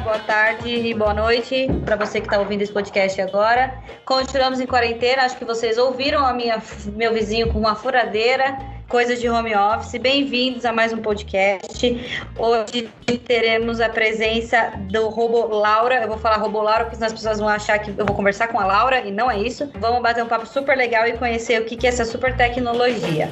boa 0.00 0.18
tarde 0.20 0.68
e 0.68 0.94
boa 0.94 1.12
noite 1.12 1.66
para 1.84 1.96
você 1.96 2.20
que 2.20 2.26
está 2.26 2.38
ouvindo 2.38 2.62
esse 2.62 2.72
podcast 2.72 3.20
agora. 3.20 3.82
Continuamos 4.04 4.60
em 4.60 4.66
quarentena, 4.66 5.22
acho 5.22 5.36
que 5.36 5.44
vocês 5.44 5.76
ouviram 5.76 6.24
a 6.24 6.32
minha, 6.32 6.62
meu 6.94 7.12
vizinho 7.12 7.52
com 7.52 7.58
uma 7.58 7.74
furadeira 7.74 8.56
coisas 8.88 9.20
de 9.20 9.28
home 9.28 9.54
office. 9.54 10.00
Bem-vindos 10.00 10.64
a 10.64 10.72
mais 10.72 10.92
um 10.92 10.98
podcast. 10.98 12.20
Hoje 12.38 12.88
teremos 13.26 13.80
a 13.80 13.88
presença 13.88 14.72
do 14.90 15.08
Robo 15.08 15.46
Laura. 15.54 15.96
Eu 15.96 16.08
vou 16.08 16.16
falar 16.16 16.36
Robo 16.36 16.62
Laura 16.62 16.84
porque 16.84 16.96
senão 16.96 17.08
as 17.08 17.12
pessoas 17.12 17.38
vão 17.38 17.48
achar 17.48 17.78
que 17.78 17.90
eu 17.90 18.06
vou 18.06 18.16
conversar 18.16 18.48
com 18.48 18.58
a 18.58 18.64
Laura 18.64 19.00
e 19.00 19.10
não 19.10 19.30
é 19.30 19.38
isso. 19.38 19.70
Vamos 19.78 20.00
bater 20.00 20.24
um 20.24 20.28
papo 20.28 20.46
super 20.46 20.76
legal 20.76 21.06
e 21.06 21.12
conhecer 21.18 21.60
o 21.60 21.66
que 21.66 21.86
é 21.86 21.90
essa 21.90 22.04
super 22.04 22.34
tecnologia. 22.34 23.30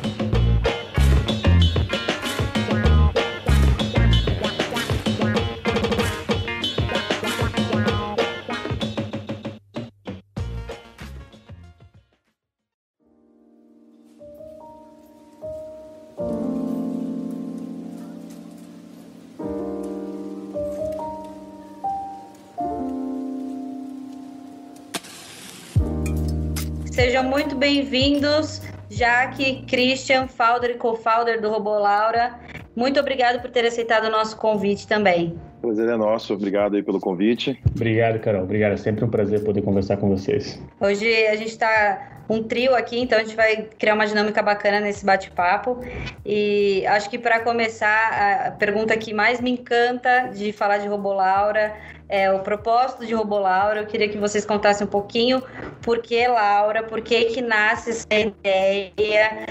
Sejam 26.97 27.25
muito 27.25 27.55
bem-vindos, 27.55 28.63
Jaque, 28.89 29.67
Christian, 29.67 30.27
founder 30.29 30.71
e 30.71 30.75
co-founder 30.77 31.43
do 31.43 31.51
Robô 31.51 31.79
Laura. 31.79 32.41
Muito 32.75 32.99
obrigado 32.99 33.43
por 33.43 33.51
ter 33.51 33.67
aceitado 33.67 34.07
o 34.07 34.11
nosso 34.11 34.35
convite 34.39 34.89
também. 34.89 35.39
Prazer 35.61 35.91
é 35.91 35.97
nosso, 35.99 36.33
obrigado 36.33 36.75
aí 36.75 36.83
pelo 36.83 36.99
convite. 36.99 37.61
Obrigado, 37.75 38.19
Carol. 38.21 38.45
Obrigado, 38.45 38.73
é 38.73 38.77
sempre 38.79 39.05
um 39.05 39.11
prazer 39.11 39.45
poder 39.45 39.61
conversar 39.61 39.99
com 39.99 40.09
vocês. 40.09 40.59
Hoje 40.81 41.27
a 41.27 41.37
gente 41.37 41.51
está 41.51 42.16
um 42.29 42.43
trio 42.43 42.75
aqui, 42.75 42.99
então 43.01 43.19
a 43.19 43.23
gente 43.23 43.37
vai 43.37 43.69
criar 43.79 43.95
uma 43.95 44.07
dinâmica 44.07 44.43
bacana 44.43 44.81
nesse 44.81 45.05
bate-papo. 45.05 45.81
E 46.25 46.87
acho 46.87 47.09
que 47.09 47.19
para 47.19 47.41
começar, 47.41 48.47
a 48.47 48.51
pergunta 48.51 48.97
que 48.97 49.15
mais 49.15 49.41
me 49.41 49.51
encanta 49.51 50.31
de 50.35 50.53
falar 50.53 50.79
de 50.79 50.89
Robô 50.89 51.13
Laura 51.13 51.75
é, 52.09 52.31
o 52.31 52.41
propósito 52.41 53.05
de 53.05 53.15
Robô 53.15 53.39
Laura. 53.39 53.81
Eu 53.81 53.87
queria 53.87 54.09
que 54.09 54.19
vocês 54.19 54.45
contassem 54.45 54.87
um 54.87 54.91
pouquinho 54.91 55.43
por 55.83 55.99
que 55.99 56.27
Laura, 56.27 56.83
por 56.83 57.01
que 57.01 57.27
que 57.27 57.43
nasce 57.43 57.91
essa 57.91 58.07
ideia, 58.15 59.47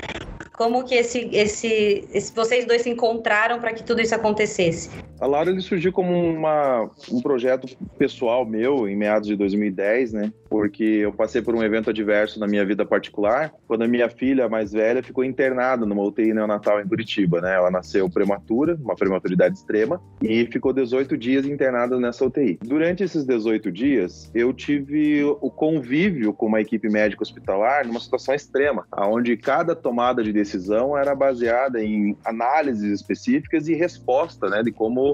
como 0.54 0.84
que 0.84 0.96
esse, 0.96 1.30
esse, 1.34 2.08
esse 2.14 2.34
vocês 2.34 2.66
dois 2.66 2.82
se 2.82 2.90
encontraram 2.90 3.60
para 3.60 3.74
que 3.74 3.84
tudo 3.84 4.02
isso 4.02 4.16
acontecesse. 4.16 4.90
A 5.20 5.26
Laura 5.26 5.50
ele 5.50 5.62
surgiu 5.62 5.94
como 5.94 6.12
uma, 6.12 6.90
um 7.10 7.22
projeto 7.22 7.68
pessoal 7.98 8.46
meu 8.46 8.88
em 8.88 8.96
meados 8.96 9.28
de 9.28 9.36
2010, 9.36 10.14
né? 10.14 10.34
Porque 10.50 10.84
eu 10.84 11.14
passei 11.14 11.42
por 11.42 11.56
um 11.56 11.64
evento 11.64 11.90
adverso 11.90 12.40
na 12.40 12.48
minha 12.48 12.66
vida 12.66 12.86
particular, 12.86 13.54
quando 13.68 13.84
a 13.84 13.88
minha 13.88 14.10
filha 14.10 14.50
mais 14.50 14.74
velha 14.74 15.02
ficou 15.02 15.24
internada 15.24 15.86
numa 15.86 16.04
UTI 16.04 16.34
neonatal 16.34 16.82
em 16.82 16.88
Curitiba, 16.88 17.40
né? 17.40 17.56
Ela 17.56 17.72
nasceu 17.72 18.10
prematura, 18.10 18.78
uma 18.82 18.96
prematuridade 18.96 19.56
extrema, 19.56 20.02
e 20.22 20.46
ficou 20.48 20.74
18 20.74 21.18
dias 21.18 21.46
internada 21.46 21.98
nessa 21.98 22.26
UTI. 22.26 22.60
Durante 22.62 23.04
esses 23.04 23.26
18 23.26 23.72
dias, 23.72 24.30
eu 24.34 24.52
tive 24.54 25.24
o 25.24 25.50
convívio 25.50 26.34
com 26.34 26.48
uma 26.48 26.62
equipe 26.62 26.90
médica 26.90 27.24
hospitalar 27.24 27.88
numa 27.88 28.00
situação 28.00 28.36
extrema, 28.36 28.86
onde 28.98 29.38
cada 29.38 29.76
tomada 29.76 30.22
de 30.22 30.34
decisão 30.34 30.98
era 30.98 31.16
baseada 31.16 31.82
em 31.82 32.18
análises 32.26 32.92
específicas 32.92 33.68
e 33.70 33.74
resposta, 33.74 34.50
né? 34.50 34.62
De 34.62 34.72
como 34.72 35.05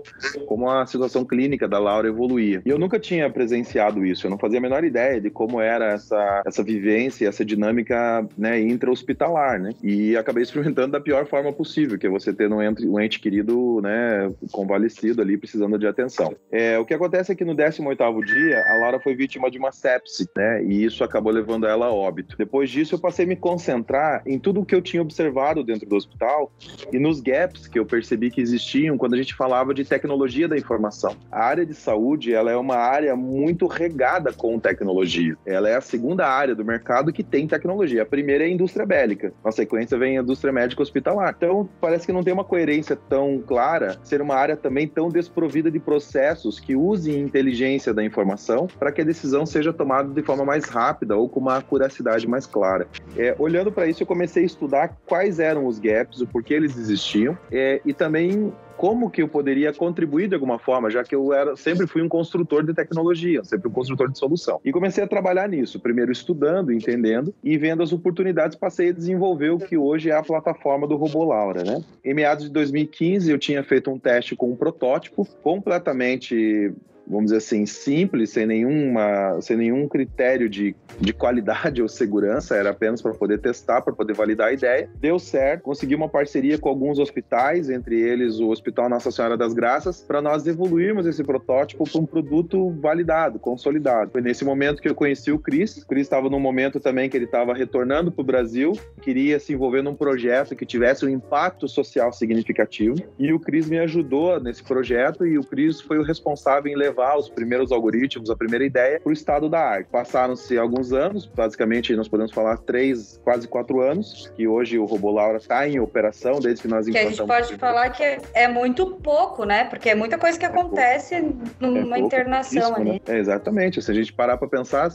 como, 0.46 0.70
a 0.70 0.86
situação 0.86 1.26
clínica 1.26 1.68
da 1.68 1.80
Laura 1.80 2.08
evoluía. 2.08 2.62
E 2.66 2.70
eu 2.70 2.78
nunca 2.78 3.00
tinha 3.00 3.30
presenciado 3.30 4.06
isso, 4.06 4.26
eu 4.26 4.32
não 4.32 4.38
fazia 4.38 4.60
a 4.60 4.62
menor 4.62 4.84
ideia 4.84 5.20
de 5.20 5.30
como 5.30 5.60
era 5.60 5.94
essa, 5.94 6.44
essa 6.46 6.64
vivência, 6.64 7.28
essa 7.28 7.44
dinâmica 7.44 8.28
né, 8.38 8.60
intra-hospitalar, 8.62 9.60
né? 9.60 9.72
E 9.84 10.16
acabei 10.16 10.44
experimentando 10.44 10.92
da 10.92 11.00
pior 11.00 11.26
forma 11.26 11.52
possível, 11.52 11.98
que 11.98 12.08
é 12.08 12.10
você 12.10 12.34
ter 12.34 12.52
um 12.52 12.62
ente, 12.62 12.88
um 12.88 13.00
ente 13.00 13.20
querido, 13.20 13.82
né, 13.82 14.32
convalescido 14.52 15.22
ali, 15.22 15.38
precisando 15.38 15.78
de 15.78 15.88
atenção. 15.88 16.36
É, 16.52 16.78
o 16.78 16.86
que 16.86 16.94
acontece 16.94 17.32
é 17.32 17.36
que 17.36 17.46
no 17.46 17.56
18º 17.56 18.24
dia, 18.26 18.64
a 18.68 18.78
Laura 18.78 19.00
foi 19.00 19.16
vítima 19.16 19.50
de 19.50 19.58
uma 19.58 19.72
sepse, 19.72 20.30
né? 20.36 20.64
E 20.64 20.84
isso 20.84 21.04
acabou 21.04 21.32
levando 21.32 21.66
ela 21.66 21.88
a 21.88 21.94
óbito. 21.94 22.36
Depois 22.38 22.70
disso, 22.70 22.96
eu 22.96 23.00
passei 23.00 23.26
a 23.26 23.28
me 23.28 23.36
concentrar 23.36 24.22
em 24.26 24.40
tudo 24.40 24.62
o 24.62 24.66
que 24.66 24.76
eu 24.76 24.82
tinha 24.82 25.02
observado 25.02 25.64
dentro 25.64 25.88
do 25.88 25.96
hospital 25.96 26.52
e 26.92 27.00
nos 27.00 27.20
gaps 27.20 27.68
que 27.68 27.80
eu 27.80 27.86
percebi 27.86 28.30
que 28.30 28.42
existiam 28.42 28.98
quando 28.98 29.14
a 29.14 29.18
gente 29.18 29.34
falava 29.34 29.74
de 29.74 29.81
de 29.82 29.90
tecnologia 29.90 30.48
da 30.48 30.58
informação. 30.58 31.16
A 31.32 31.44
área 31.44 31.66
de 31.66 31.74
saúde 31.74 32.34
ela 32.34 32.52
é 32.52 32.56
uma 32.56 32.76
área 32.76 33.16
muito 33.16 33.68
regada 33.68 34.32
com 34.32 34.60
tecnologia. 34.60 35.36
Ela 35.46 35.70
é 35.70 35.76
a 35.76 35.82
segunda 35.82 36.28
área 36.28 36.56
do 36.56 36.64
mercado 36.64 37.12
que 37.12 37.24
tem 37.24 37.48
tecnologia. 37.48 38.04
A 38.04 38.06
primeira 38.06 38.44
é 38.44 38.48
a 38.48 38.52
indústria 38.52 38.86
bélica. 38.86 39.34
Na 39.44 39.52
sequência 39.52 39.98
vem 39.98 40.18
a 40.18 40.22
indústria 40.22 40.54
médica 40.54 40.82
hospitalar. 40.82 41.34
Então, 41.36 41.68
parece 41.80 42.06
que 42.06 42.14
não 42.14 42.24
tem 42.24 42.34
uma 42.34 42.44
coerência 42.44 42.96
tão 42.96 43.40
clara 43.46 43.98
ser 44.04 44.22
uma 44.22 44.36
área 44.36 44.56
também 44.56 44.88
tão 44.88 45.10
desprovida 45.10 45.72
de 45.72 45.80
processos 45.80 46.60
que 46.60 46.76
usem 46.76 47.20
inteligência 47.20 47.94
da 47.94 48.04
informação 48.04 48.68
para 48.80 48.92
que 48.92 49.02
a 49.02 49.06
decisão 49.06 49.46
seja 49.46 49.74
tomada 49.74 50.14
de 50.14 50.22
forma 50.22 50.46
mais 50.46 50.66
rápida 50.66 51.16
ou 51.16 51.30
com 51.30 51.40
uma 51.40 51.58
acuracidade 51.58 52.28
mais 52.28 52.46
clara. 52.46 52.88
É, 53.18 53.36
olhando 53.40 53.72
para 53.72 53.88
isso, 53.88 54.04
eu 54.04 54.08
comecei 54.08 54.44
a 54.44 54.46
estudar 54.46 54.98
quais 55.06 55.40
eram 55.40 55.66
os 55.66 55.80
gaps, 55.80 56.22
o 56.22 56.28
porquê 56.28 56.54
eles 56.54 56.78
existiam 56.78 57.38
é, 57.52 57.82
e 57.86 57.94
também 57.94 58.54
como 58.78 59.10
que 59.10 59.22
eu 59.22 59.28
poderia 59.28 59.74
contribuir 59.74 60.28
de 60.28 60.36
alguma 60.36 60.60
forma, 60.60 60.90
já 60.90 61.04
que 61.04 61.16
eu 61.16 61.34
era, 61.34 61.56
sempre 61.56 61.88
fui 61.88 62.02
um 62.02 62.10
construtor 62.10 62.64
de 62.66 62.74
tecnologia, 62.74 63.44
sempre 63.44 63.68
um 63.68 63.72
construtor 63.72 64.10
de 64.10 64.18
solução. 64.18 64.60
E 64.64 64.72
comecei 64.72 65.04
a 65.04 65.08
trabalhar 65.08 65.48
nisso, 65.48 65.80
primeiro 65.80 66.12
estudando, 66.12 66.72
entendendo 66.72 67.34
e 67.44 67.58
vendo 67.58 67.84
as 67.84 67.92
oportunidades, 67.92 68.58
passei 68.58 68.90
a 68.90 68.94
desenvolver 68.94 69.50
o 69.50 69.60
que 69.60 69.78
hoje 69.78 70.10
é 70.10 70.16
a 70.16 70.24
plataforma 70.24 70.88
do 70.88 70.96
Robô 70.96 71.24
Laura, 71.24 71.64
né? 71.64 71.84
Em 72.04 72.14
meados 72.14 72.46
de 72.46 72.52
2015, 72.52 73.32
eu 73.32 73.38
tinha 73.38 73.64
feito 73.64 73.92
um 73.92 74.00
teste 74.00 74.36
com 74.36 74.52
um 74.52 74.56
protótipo 74.56 75.28
completamente 75.44 76.74
vamos 77.12 77.26
dizer 77.26 77.38
assim, 77.38 77.66
simples, 77.66 78.30
sem, 78.30 78.46
nenhuma, 78.46 79.40
sem 79.42 79.58
nenhum 79.58 79.88
critério 79.88 80.50
de, 80.50 80.74
de 81.00 81.12
qualidade 81.12 81.82
ou 81.82 81.90
segurança, 81.90 82.56
era 82.56 82.70
apenas 82.70 83.02
para 83.02 83.14
poder 83.14 83.40
testar, 83.40 83.82
para 83.82 83.94
poder 83.94 84.14
validar 84.14 84.48
a 84.48 84.54
ideia. 84.54 84.90
Deu 85.00 85.20
certo, 85.20 85.64
consegui 85.64 85.94
uma 85.94 86.08
parceria 86.08 86.58
com 86.58 86.70
alguns 86.70 86.98
hospitais, 86.98 87.70
entre 87.70 88.00
eles 88.00 88.40
o 88.40 88.50
Hospital 88.50 88.90
Nossa 88.90 89.12
Senhora 89.12 89.36
das 89.36 89.54
Graças, 89.54 90.02
para 90.02 90.22
nós 90.22 90.48
evoluirmos 90.48 91.06
esse 91.06 91.24
protótipo 91.24 91.84
para 91.84 92.00
um 92.00 92.06
produto 92.06 92.72
validado, 92.80 93.38
consolidado. 93.38 94.12
Foi 94.12 94.22
nesse 94.22 94.46
momento 94.46 94.82
que 94.82 94.88
eu 94.88 94.96
conheci 94.96 95.32
o 95.32 95.40
Cris. 95.40 95.78
O 95.78 95.88
Cris 95.88 96.04
estava 96.04 96.30
num 96.30 96.40
momento 96.40 96.80
também 96.80 97.10
que 97.10 97.18
ele 97.18 97.26
estava 97.26 97.54
retornando 97.54 98.12
para 98.12 98.22
o 98.22 98.26
Brasil, 98.26 98.72
queria 99.02 99.40
se 99.40 99.54
envolver 99.54 99.82
num 99.82 99.96
projeto 99.96 100.56
que 100.56 100.66
tivesse 100.66 101.06
um 101.06 101.10
impacto 101.10 101.68
social 101.68 102.14
significativo, 102.14 102.96
e 103.20 103.34
o 103.34 103.40
Cris 103.40 103.68
me 103.68 103.80
ajudou 103.80 104.40
nesse 104.40 104.64
projeto, 104.64 105.26
e 105.26 105.38
o 105.38 105.44
Cris 105.44 105.82
foi 105.82 105.98
o 105.98 106.04
responsável 106.04 106.72
em 106.72 106.76
levar 106.76 107.01
levar 107.02 107.18
os 107.18 107.30
primeiros 107.30 107.72
algoritmos, 107.72 108.30
a 108.30 108.36
primeira 108.36 108.64
ideia, 108.64 109.00
para 109.00 109.10
o 109.10 109.14
estado 109.14 109.50
da 109.50 109.60
arte. 109.60 109.88
Passaram-se 109.92 110.58
alguns 110.58 110.94
anos, 110.94 111.26
basicamente 111.26 111.96
nós 111.96 112.08
podemos 112.08 112.32
falar 112.32 112.58
três, 112.58 113.20
quase 113.24 113.48
quatro 113.48 113.82
anos, 113.82 114.32
que 114.36 114.48
hoje 114.48 114.78
o 114.78 114.86
Robô 114.86 115.12
Laura 115.12 115.38
está 115.38 115.68
em 115.68 115.80
operação, 115.80 116.40
desde 116.40 116.62
que 116.62 116.68
nós 116.68 116.86
que 116.86 116.92
implantamos. 116.92 117.18
Que 117.18 117.32
a 117.32 117.42
gente 117.42 117.48
pode 117.48 117.60
falar 117.60 117.90
que 117.90 118.04
é, 118.04 118.22
é, 118.34 118.48
muito 118.48 118.86
pouco, 118.98 119.44
né? 119.44 119.66
Porque 119.66 119.90
é 119.90 119.96
muita 119.96 120.18
coisa 120.18 120.38
que 120.38 120.46
é 120.46 120.48
acontece 120.48 121.16
é 121.16 121.26
numa 121.60 121.98
é 121.98 122.00
internação 122.00 122.76
ali. 122.76 122.92
Né? 122.92 123.00
É, 123.08 123.18
exatamente. 123.18 123.82
Se 123.82 123.90
a 123.90 123.94
gente 123.94 124.14
parar 124.14 124.38
para 124.38 124.48
pensar, 124.48 124.92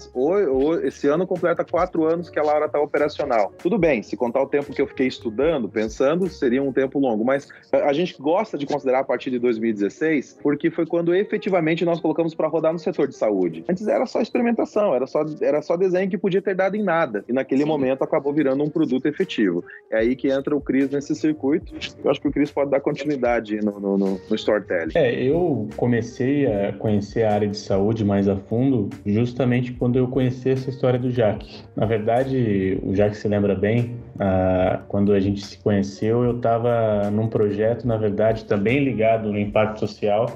esse 0.84 1.08
ano 1.08 1.26
completa 1.26 1.64
quatro 1.64 2.04
anos 2.04 2.30
que 2.30 2.38
a 2.38 2.42
Laura 2.42 2.66
está 2.66 2.80
operacional. 2.80 3.52
Tudo 3.58 3.78
bem, 3.78 4.02
se 4.02 4.16
contar 4.16 4.42
o 4.42 4.46
tempo 4.46 4.72
que 4.72 4.80
eu 4.80 4.86
fiquei 4.86 5.06
estudando, 5.06 5.68
pensando, 5.68 6.28
seria 6.28 6.62
um 6.62 6.72
tempo 6.72 6.98
longo, 6.98 7.24
mas 7.24 7.48
a 7.72 7.92
gente 7.92 8.16
gosta 8.20 8.56
de 8.56 8.66
considerar 8.66 9.00
a 9.00 9.04
partir 9.04 9.30
de 9.30 9.38
2016, 9.38 10.38
porque 10.42 10.70
foi 10.70 10.86
quando 10.86 11.14
efetivamente 11.14 11.84
nós 11.86 12.00
colocamos 12.00 12.34
para 12.34 12.48
rodar 12.48 12.72
no 12.72 12.78
setor 12.78 13.08
de 13.08 13.16
saúde. 13.16 13.64
Antes 13.68 13.86
era 13.86 14.04
só 14.06 14.20
experimentação, 14.20 14.94
era 14.94 15.06
só, 15.06 15.24
era 15.40 15.62
só 15.62 15.76
desenho 15.76 16.10
que 16.10 16.18
podia 16.18 16.42
ter 16.42 16.54
dado 16.54 16.76
em 16.76 16.82
nada. 16.82 17.24
E 17.28 17.32
naquele 17.32 17.62
Sim. 17.62 17.68
momento 17.68 18.02
acabou 18.02 18.32
virando 18.32 18.62
um 18.62 18.68
produto 18.68 19.06
efetivo. 19.06 19.64
É 19.90 19.98
aí 19.98 20.16
que 20.16 20.28
entra 20.28 20.54
o 20.54 20.60
Cris 20.60 20.90
nesse 20.90 21.14
circuito. 21.14 21.72
Eu 22.04 22.10
acho 22.10 22.20
que 22.20 22.28
o 22.28 22.32
Cris 22.32 22.50
pode 22.50 22.70
dar 22.70 22.80
continuidade 22.80 23.56
no, 23.64 23.80
no, 23.80 23.96
no, 23.96 24.20
no 24.28 24.34
storytelling. 24.34 24.92
É, 24.94 25.14
eu 25.22 25.68
comecei 25.76 26.46
a 26.46 26.72
conhecer 26.72 27.24
a 27.24 27.32
área 27.32 27.48
de 27.48 27.56
saúde 27.56 28.04
mais 28.04 28.28
a 28.28 28.36
fundo 28.36 28.90
justamente 29.04 29.72
quando 29.72 29.96
eu 29.96 30.08
conheci 30.08 30.50
essa 30.50 30.68
história 30.68 30.98
do 30.98 31.10
Jack. 31.10 31.64
Na 31.74 31.86
verdade, 31.86 32.78
o 32.82 32.92
Jack 32.92 33.16
se 33.16 33.28
lembra 33.28 33.54
bem, 33.54 33.96
ah, 34.18 34.80
quando 34.88 35.12
a 35.12 35.20
gente 35.20 35.44
se 35.44 35.58
conheceu, 35.58 36.24
eu 36.24 36.36
estava 36.36 37.10
num 37.10 37.28
projeto, 37.28 37.86
na 37.86 37.96
verdade, 37.96 38.44
também 38.44 38.82
ligado 38.82 39.30
no 39.30 39.38
impacto 39.38 39.80
social, 39.80 40.26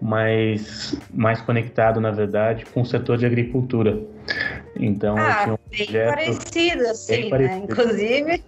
mas 0.00 0.98
mais 1.12 1.40
conectado, 1.40 2.00
na 2.00 2.10
verdade, 2.10 2.64
com 2.66 2.82
o 2.82 2.86
setor 2.86 3.18
de 3.18 3.26
agricultura. 3.26 3.98
Então, 4.76 5.16
ah, 5.18 5.30
eu 5.30 5.34
tinha 5.34 5.54
um 5.54 5.58
bem 5.70 6.08
parecido, 6.08 6.82
assim, 6.88 7.24
né? 7.24 7.30
parecido. 7.30 7.64
inclusive. 7.64 8.44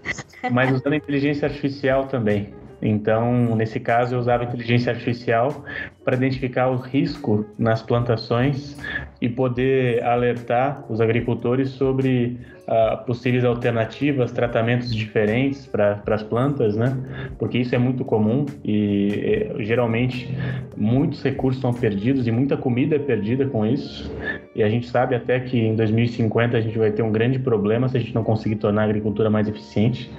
Mas 0.51 0.73
usando 0.73 0.95
inteligência 0.95 1.47
artificial 1.49 2.07
também. 2.07 2.55
Então, 2.83 3.55
nesse 3.57 3.79
caso, 3.79 4.15
eu 4.15 4.19
usava 4.19 4.45
inteligência 4.45 4.93
artificial 4.93 5.65
para 6.11 6.17
identificar 6.17 6.67
o 6.67 6.77
risco 6.77 7.47
nas 7.57 7.83
plantações 7.83 8.77
e 9.21 9.29
poder 9.29 10.03
alertar 10.03 10.85
os 10.89 11.01
agricultores 11.01 11.69
sobre 11.69 12.37
uh, 12.67 13.05
possíveis 13.05 13.45
alternativas, 13.45 14.33
tratamentos 14.33 14.93
diferentes 14.93 15.69
para 15.69 16.03
as 16.09 16.25
plantas, 16.25 16.75
né? 16.75 16.97
Porque 17.39 17.59
isso 17.59 17.77
é 17.77 17.79
muito 17.79 18.05
comum 18.05 18.45
e 18.65 19.53
eh, 19.59 19.63
geralmente 19.63 20.37
muitos 20.77 21.23
recursos 21.23 21.63
são 21.63 21.73
perdidos 21.73 22.27
e 22.27 22.33
muita 22.33 22.57
comida 22.57 22.97
é 22.97 22.99
perdida 22.99 23.47
com 23.47 23.65
isso. 23.65 24.13
E 24.53 24.65
a 24.65 24.69
gente 24.69 24.89
sabe 24.89 25.15
até 25.15 25.39
que 25.39 25.61
em 25.61 25.77
2050 25.77 26.57
a 26.57 26.61
gente 26.61 26.77
vai 26.77 26.91
ter 26.91 27.03
um 27.03 27.13
grande 27.13 27.39
problema 27.39 27.89
se 27.89 27.97
a 27.97 28.01
gente 28.01 28.17
não 28.17 28.25
conseguir 28.25 28.57
tornar 28.57 28.83
a 28.83 28.85
agricultura 28.87 29.31
mais 29.31 29.47
eficiente. 29.47 30.11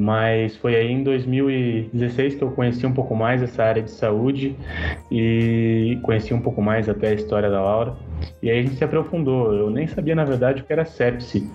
Mas 0.00 0.56
foi 0.56 0.76
aí 0.76 0.90
em 0.90 1.02
2016 1.02 2.36
que 2.36 2.42
eu 2.42 2.50
conheci 2.52 2.86
um 2.86 2.92
pouco 2.92 3.14
mais 3.14 3.42
essa 3.42 3.62
área 3.62 3.82
de 3.82 3.90
saúde 3.90 4.56
e 5.12 5.98
conheci 6.02 6.32
um 6.32 6.40
pouco 6.40 6.62
mais 6.62 6.88
até 6.88 7.08
a 7.08 7.12
história 7.12 7.50
da 7.50 7.60
Laura. 7.60 7.94
E 8.42 8.50
aí 8.50 8.60
a 8.60 8.62
gente 8.62 8.76
se 8.76 8.82
aprofundou. 8.84 9.52
Eu 9.52 9.68
nem 9.68 9.86
sabia, 9.86 10.14
na 10.14 10.24
verdade, 10.24 10.62
o 10.62 10.64
que 10.64 10.72
era 10.72 10.86
sepse 10.86 11.46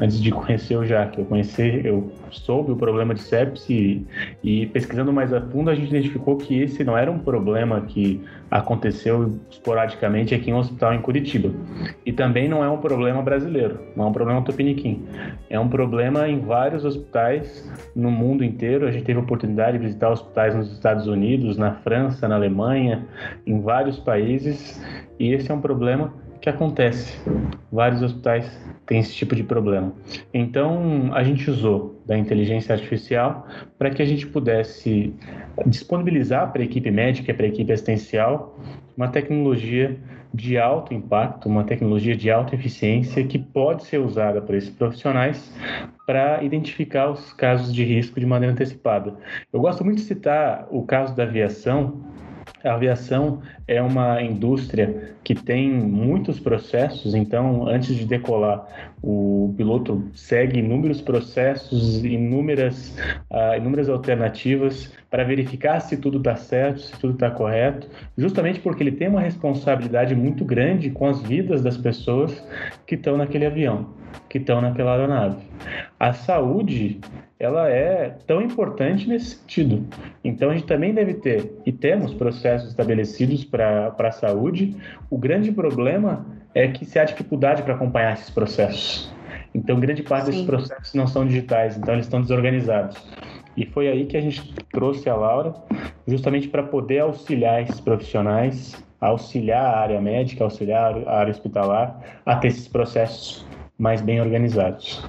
antes 0.00 0.20
de 0.20 0.30
conhecer 0.30 0.76
o 0.76 0.84
Jaque. 0.84 1.18
Eu 1.18 1.24
conheci, 1.24 1.80
eu 1.84 2.10
soube 2.30 2.72
o 2.72 2.76
problema 2.76 3.14
de 3.14 3.20
sepse 3.20 3.72
e, 3.72 4.06
e, 4.42 4.66
pesquisando 4.66 5.12
mais 5.12 5.32
a 5.32 5.40
fundo 5.40 5.70
a 5.70 5.74
gente 5.74 5.88
identificou 5.88 6.36
que 6.36 6.60
esse 6.60 6.82
não 6.82 6.96
era 6.96 7.10
um 7.10 7.18
problema 7.18 7.80
que 7.82 8.22
aconteceu 8.50 9.38
esporadicamente 9.50 10.34
aqui 10.34 10.50
em 10.50 10.54
um 10.54 10.58
hospital 10.58 10.94
em 10.94 11.00
Curitiba. 11.00 11.50
E 12.04 12.12
também 12.12 12.48
não 12.48 12.64
é 12.64 12.68
um 12.68 12.78
problema 12.78 13.22
brasileiro, 13.22 13.80
não 13.96 14.06
é 14.06 14.08
um 14.08 14.12
problema 14.12 14.42
tupiniquim. 14.42 15.04
É 15.48 15.58
um 15.58 15.68
problema 15.68 16.28
em 16.28 16.40
vários 16.40 16.84
hospitais 16.84 17.70
no 17.94 18.10
mundo 18.10 18.44
inteiro. 18.44 18.86
A 18.86 18.90
gente 18.90 19.04
teve 19.04 19.18
a 19.18 19.22
oportunidade 19.22 19.78
de 19.78 19.84
visitar 19.84 20.10
hospitais 20.10 20.54
nos 20.54 20.72
Estados 20.72 21.06
Unidos, 21.06 21.56
na 21.56 21.74
França, 21.76 22.28
na 22.28 22.34
Alemanha, 22.34 23.06
em 23.46 23.60
vários 23.60 23.98
países. 23.98 24.82
E 25.18 25.32
esse 25.32 25.50
é 25.50 25.54
um 25.54 25.60
problema 25.60 26.12
que 26.42 26.50
acontece. 26.50 27.16
Vários 27.70 28.02
hospitais 28.02 28.60
têm 28.84 28.98
esse 28.98 29.14
tipo 29.14 29.34
de 29.34 29.44
problema. 29.44 29.94
Então, 30.34 31.10
a 31.14 31.22
gente 31.22 31.48
usou 31.48 32.02
da 32.04 32.18
inteligência 32.18 32.74
artificial 32.74 33.46
para 33.78 33.90
que 33.90 34.02
a 34.02 34.04
gente 34.04 34.26
pudesse 34.26 35.14
disponibilizar 35.66 36.52
para 36.52 36.60
a 36.60 36.64
equipe 36.64 36.90
médica, 36.90 37.32
para 37.32 37.46
a 37.46 37.48
equipe 37.48 37.72
assistencial, 37.72 38.58
uma 38.96 39.08
tecnologia 39.08 39.96
de 40.34 40.58
alto 40.58 40.92
impacto, 40.92 41.48
uma 41.48 41.62
tecnologia 41.62 42.16
de 42.16 42.30
alta 42.30 42.54
eficiência 42.54 43.22
que 43.24 43.38
pode 43.38 43.84
ser 43.84 43.98
usada 43.98 44.40
por 44.40 44.54
esses 44.54 44.70
profissionais 44.70 45.52
para 46.06 46.42
identificar 46.42 47.10
os 47.10 47.32
casos 47.34 47.72
de 47.72 47.84
risco 47.84 48.18
de 48.18 48.26
maneira 48.26 48.52
antecipada. 48.52 49.14
Eu 49.52 49.60
gosto 49.60 49.84
muito 49.84 49.98
de 49.98 50.04
citar 50.04 50.66
o 50.70 50.82
caso 50.84 51.14
da 51.14 51.22
aviação, 51.22 52.11
a 52.64 52.74
aviação 52.74 53.40
é 53.66 53.80
uma 53.80 54.22
indústria 54.22 55.14
que 55.24 55.34
tem 55.34 55.70
muitos 55.70 56.38
processos, 56.40 57.14
então 57.14 57.66
antes 57.66 57.96
de 57.96 58.04
decolar, 58.04 58.66
o 59.02 59.54
piloto 59.56 60.02
segue 60.14 60.58
inúmeros 60.58 61.00
processos, 61.00 62.04
inúmeras, 62.04 62.96
uh, 63.30 63.56
inúmeras 63.56 63.88
alternativas 63.88 64.92
para 65.10 65.24
verificar 65.24 65.80
se 65.80 65.96
tudo 65.96 66.18
está 66.18 66.36
certo, 66.36 66.80
se 66.80 66.98
tudo 67.00 67.14
está 67.14 67.30
correto, 67.30 67.88
justamente 68.16 68.60
porque 68.60 68.82
ele 68.82 68.92
tem 68.92 69.08
uma 69.08 69.20
responsabilidade 69.20 70.14
muito 70.14 70.44
grande 70.44 70.90
com 70.90 71.06
as 71.06 71.20
vidas 71.22 71.62
das 71.62 71.76
pessoas 71.76 72.42
que 72.86 72.94
estão 72.94 73.16
naquele 73.16 73.46
avião, 73.46 73.90
que 74.28 74.38
estão 74.38 74.60
naquela 74.60 74.92
aeronave. 74.92 75.51
A 75.98 76.12
saúde 76.12 77.00
ela 77.38 77.68
é 77.68 78.10
tão 78.26 78.40
importante 78.40 79.08
nesse 79.08 79.36
sentido. 79.36 79.86
Então 80.22 80.50
a 80.50 80.54
gente 80.54 80.66
também 80.66 80.94
deve 80.94 81.14
ter 81.14 81.52
e 81.66 81.72
temos 81.72 82.14
processos 82.14 82.70
estabelecidos 82.70 83.44
para 83.44 83.94
a 83.98 84.10
saúde. 84.10 84.76
O 85.10 85.18
grande 85.18 85.50
problema 85.50 86.24
é 86.54 86.68
que 86.68 86.84
se 86.84 86.98
há 86.98 87.04
dificuldade 87.04 87.62
para 87.62 87.74
acompanhar 87.74 88.14
esses 88.14 88.30
processos. 88.30 89.12
Então 89.54 89.80
grande 89.80 90.02
parte 90.02 90.26
Sim. 90.26 90.30
desses 90.30 90.46
processos 90.46 90.94
não 90.94 91.06
são 91.06 91.26
digitais, 91.26 91.76
então 91.76 91.94
eles 91.94 92.06
estão 92.06 92.20
desorganizados. 92.20 92.96
E 93.56 93.66
foi 93.66 93.88
aí 93.88 94.06
que 94.06 94.16
a 94.16 94.20
gente 94.20 94.54
trouxe 94.72 95.10
a 95.10 95.14
Laura, 95.14 95.52
justamente 96.06 96.48
para 96.48 96.62
poder 96.62 97.00
auxiliar 97.00 97.62
esses 97.62 97.80
profissionais, 97.80 98.82
auxiliar 99.00 99.64
a 99.64 99.78
área 99.80 100.00
médica, 100.00 100.44
auxiliar 100.44 100.96
a 101.06 101.18
área 101.18 101.32
hospitalar 101.32 102.00
a 102.24 102.36
ter 102.36 102.48
esses 102.48 102.68
processos 102.68 103.44
mais 103.78 104.00
bem 104.00 104.20
organizados. 104.20 105.04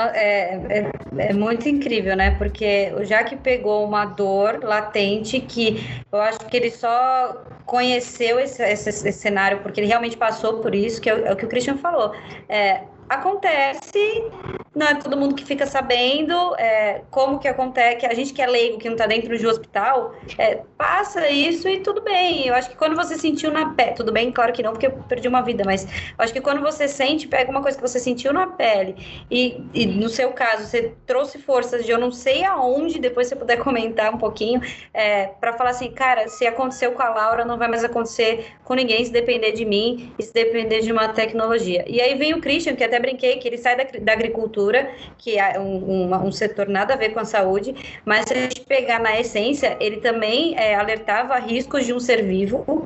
É, 0.00 0.60
é, 0.68 0.92
é, 1.18 1.32
muito 1.32 1.68
incrível, 1.68 2.16
né? 2.16 2.32
Porque 2.38 2.92
o 2.96 3.04
Jaque 3.04 3.36
pegou 3.36 3.84
uma 3.84 4.04
dor 4.04 4.60
latente 4.62 5.40
que 5.40 6.02
eu 6.10 6.20
acho 6.20 6.38
que 6.40 6.56
ele 6.56 6.70
só 6.70 7.44
conheceu 7.66 8.38
esse, 8.38 8.62
esse, 8.62 8.88
esse 8.88 9.12
cenário 9.12 9.60
porque 9.60 9.80
ele 9.80 9.88
realmente 9.88 10.16
passou 10.16 10.60
por 10.60 10.74
isso, 10.74 11.00
que 11.00 11.10
é, 11.10 11.28
é 11.28 11.32
o 11.32 11.36
que 11.36 11.44
o 11.44 11.48
Christian 11.48 11.76
falou. 11.76 12.14
É, 12.48 12.82
acontece, 13.08 14.22
não 14.74 14.86
é 14.86 14.94
todo 14.94 15.16
mundo 15.16 15.34
que 15.34 15.44
fica 15.44 15.66
sabendo 15.66 16.56
é, 16.56 17.02
como 17.10 17.38
que 17.38 17.46
acontece, 17.46 17.96
que 17.96 18.06
a 18.06 18.14
gente 18.14 18.32
que 18.32 18.40
é 18.40 18.46
leigo, 18.46 18.78
que 18.78 18.88
não 18.88 18.94
está 18.94 19.06
dentro 19.06 19.36
de 19.36 19.46
um 19.46 19.50
hospital, 19.50 20.14
é, 20.38 20.62
passa 20.78 21.28
isso 21.28 21.68
e 21.68 21.80
tudo 21.80 22.00
bem. 22.00 22.46
Eu 22.46 22.54
acho 22.54 22.70
que 22.70 22.76
quando 22.76 22.96
você 22.96 23.18
sentiu 23.18 23.50
na 23.50 23.74
pele, 23.74 23.92
tudo 23.92 24.10
bem, 24.10 24.32
claro 24.32 24.52
que 24.52 24.62
não, 24.62 24.72
porque 24.72 24.86
eu 24.86 24.92
perdi 25.08 25.28
uma 25.28 25.42
vida, 25.42 25.62
mas 25.66 25.86
acho 26.16 26.32
que 26.32 26.40
quando 26.40 26.62
você 26.62 26.88
sente, 26.88 27.28
pega 27.28 27.50
uma 27.50 27.60
coisa 27.60 27.76
que 27.76 27.86
você 27.86 27.98
sentiu 27.98 28.32
na 28.32 28.46
pele 28.46 28.96
e, 29.30 29.62
e 29.74 29.86
no 29.86 30.08
seu 30.08 30.32
caso, 30.32 30.66
você 30.66 30.94
trouxe 31.06 31.38
forças 31.38 31.84
de 31.84 31.90
eu 31.90 31.98
não 31.98 32.10
sei 32.10 32.44
aonde, 32.44 32.98
depois 32.98 33.28
você 33.28 33.36
puder 33.36 33.58
comentar 33.62 34.12
um 34.14 34.18
pouquinho, 34.18 34.60
é, 34.94 35.26
para 35.26 35.52
falar 35.52 35.70
assim, 35.70 35.90
cara, 35.90 36.28
se 36.28 36.46
aconteceu 36.46 36.92
com 36.92 37.02
a 37.02 37.10
Laura, 37.10 37.44
não 37.44 37.58
vai 37.58 37.68
mais 37.68 37.84
acontecer 37.84 38.46
com 38.64 38.74
ninguém 38.74 39.04
se 39.04 39.12
depender 39.12 39.52
de 39.52 39.66
mim 39.66 40.14
e 40.18 40.22
se 40.22 40.32
depender 40.32 40.80
de 40.80 40.90
uma 40.90 41.08
tecnologia. 41.08 41.84
E 41.86 42.00
aí 42.00 42.14
vem 42.14 42.32
o 42.32 42.40
Christian, 42.40 42.74
que 42.74 42.84
até 42.84 42.98
brinquei 42.98 43.36
que 43.36 43.46
ele 43.46 43.58
sai 43.58 43.76
da, 43.76 43.84
da 44.00 44.12
agricultura, 44.12 44.61
que 45.18 45.38
é 45.38 45.58
um, 45.58 46.06
um, 46.10 46.26
um, 46.26 46.32
setor 46.32 46.68
nada 46.68 46.94
a 46.94 46.96
ver 46.96 47.10
com 47.10 47.20
a 47.20 47.24
saúde, 47.24 47.74
mas 48.04 48.24
se 48.26 48.34
a 48.34 48.40
gente 48.40 48.60
pegar 48.60 48.98
na 48.98 49.18
essência, 49.18 49.76
ele 49.80 49.98
também 49.98 50.56
é, 50.56 50.74
alertava 50.74 51.38
riscos 51.38 51.86
de 51.86 51.92
um 51.92 52.00
ser 52.00 52.22
vivo, 52.22 52.84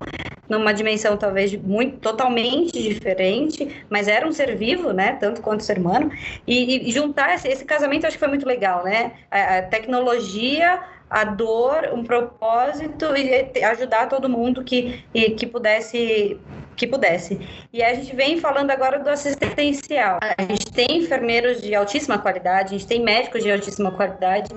numa 0.49 0.73
dimensão 0.73 1.17
talvez 1.17 1.55
muito 1.57 1.99
totalmente 1.99 2.81
diferente, 2.81 3.85
mas 3.91 4.09
era 4.09 4.27
um 4.27 4.33
ser 4.33 4.55
vivo, 4.57 4.93
né, 4.93 5.17
tanto 5.21 5.43
quanto 5.43 5.65
ser 5.65 5.79
humano, 5.79 6.11
e, 6.47 6.89
e 6.89 6.93
juntar 6.93 7.35
esse, 7.35 7.49
esse, 7.49 7.65
casamento 7.65 8.07
acho 8.07 8.17
que 8.17 8.21
foi 8.21 8.29
muito 8.29 8.47
legal, 8.47 8.85
né, 8.85 9.13
a, 9.31 9.59
a 9.59 9.63
tecnologia 9.63 10.81
a 11.09 11.25
dor, 11.25 11.91
um 11.93 12.03
propósito 12.03 13.07
e 13.17 13.65
ajudar 13.65 14.09
todo 14.09 14.29
mundo 14.29 14.65
que, 14.65 15.05
que 15.37 15.47
pudesse 15.47 16.39
que 16.77 16.87
pudesse. 16.87 17.41
E 17.73 17.83
a 17.83 17.95
gente 17.95 18.15
vem 18.15 18.39
falando 18.39 18.71
agora 18.71 18.99
do 18.99 19.09
assistencial. 19.09 20.19
A 20.23 20.43
gente 20.43 20.71
tem 20.73 20.99
enfermeiros 20.99 21.61
de 21.63 21.75
altíssima 21.75 22.19
qualidade, 22.19 22.75
a 22.75 22.79
gente 22.79 22.87
tem 22.87 23.03
médicos 23.03 23.43
de 23.43 23.51
altíssima 23.51 23.91
qualidade, 23.91 24.51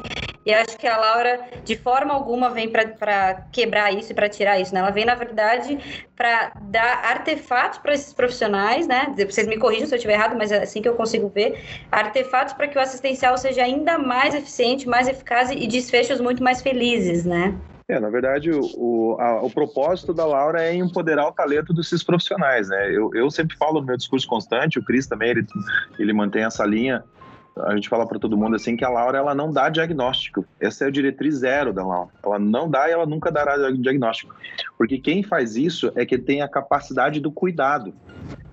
e 0.46 0.54
acho 0.54 0.78
que 0.78 0.88
a 0.88 0.98
Laura, 0.98 1.42
de 1.64 1.76
forma 1.76 2.14
alguma, 2.14 2.50
vem 2.50 2.70
para 2.70 3.46
quebrar 3.52 3.94
isso 3.94 4.12
e 4.12 4.16
para 4.16 4.28
tirar 4.28 4.60
isso. 4.60 4.74
Né? 4.74 4.80
Ela 4.80 4.90
vem, 4.90 5.06
na 5.06 5.14
verdade, 5.14 5.78
para 6.16 6.52
dar 6.62 7.06
artefatos 7.06 7.78
para 7.78 7.94
esses 7.94 8.14
profissionais, 8.14 8.88
né? 8.88 9.14
Vocês 9.16 9.48
me 9.48 9.58
corrijam 9.58 9.86
se 9.86 9.94
eu 9.94 9.98
estiver 9.98 10.14
errado, 10.14 10.36
mas 10.36 10.52
é 10.52 10.64
assim 10.64 10.82
que 10.82 10.90
eu 10.90 10.96
consigo 10.96 11.30
ver. 11.30 11.64
Artefatos 11.92 12.54
para 12.54 12.68
que 12.68 12.78
o 12.78 12.82
assistencial 12.82 13.38
seja 13.38 13.64
ainda 13.64 13.98
mais 13.98 14.34
eficiente, 14.34 14.88
mais 14.88 15.08
eficaz 15.08 15.52
e 15.52 15.68
desfechos 15.68 16.20
muito 16.20 16.44
mais 16.44 16.62
felizes, 16.62 17.26
né? 17.26 17.54
É, 17.89 18.00
na 18.00 18.10
verdade, 18.10 18.51
o, 18.51 18.62
o, 18.77 19.17
a, 19.19 19.41
o, 19.41 19.50
propósito 19.50 20.13
da 20.13 20.24
Laura 20.24 20.62
é 20.62 20.75
empoderar 20.75 21.27
o 21.27 21.31
talento 21.31 21.74
desses 21.74 22.03
profissionais, 22.03 22.69
né? 22.69 22.96
Eu, 22.96 23.10
eu 23.15 23.31
sempre 23.31 23.58
falo 23.58 23.81
no 23.81 23.88
meu 23.88 23.98
discurso 23.98 24.27
constante, 24.27 24.77
o 24.77 24.84
Cris 24.86 25.08
também, 25.08 25.31
ele, 25.31 25.48
ele 25.98 26.13
mantém 26.13 26.43
essa 26.43 26.63
linha, 26.63 27.03
a 27.58 27.75
gente 27.75 27.89
fala 27.89 28.08
para 28.08 28.19
todo 28.19 28.38
mundo 28.38 28.55
assim 28.55 28.75
que 28.75 28.86
a 28.86 28.89
Laura 28.89 29.17
ela 29.17 29.36
não 29.36 29.51
dá 29.51 29.69
diagnóstico. 29.69 30.46
Essa 30.60 30.86
é 30.86 30.88
a 30.88 30.91
diretriz 30.91 31.36
zero 31.36 31.74
da 31.74 31.86
Laura. 31.86 32.10
Ela 32.24 32.39
não 32.39 32.69
dá 32.69 32.88
e 32.88 32.91
ela 32.91 33.05
nunca 33.05 33.31
dará 33.31 33.72
diagnóstico. 33.72 34.36
Porque 34.77 34.98
quem 34.98 35.24
faz 35.24 35.55
isso 35.55 35.91
é 35.96 36.05
que 36.05 36.17
tem 36.17 36.41
a 36.41 36.48
capacidade 36.48 37.19
do 37.19 37.31
cuidado. 37.31 37.93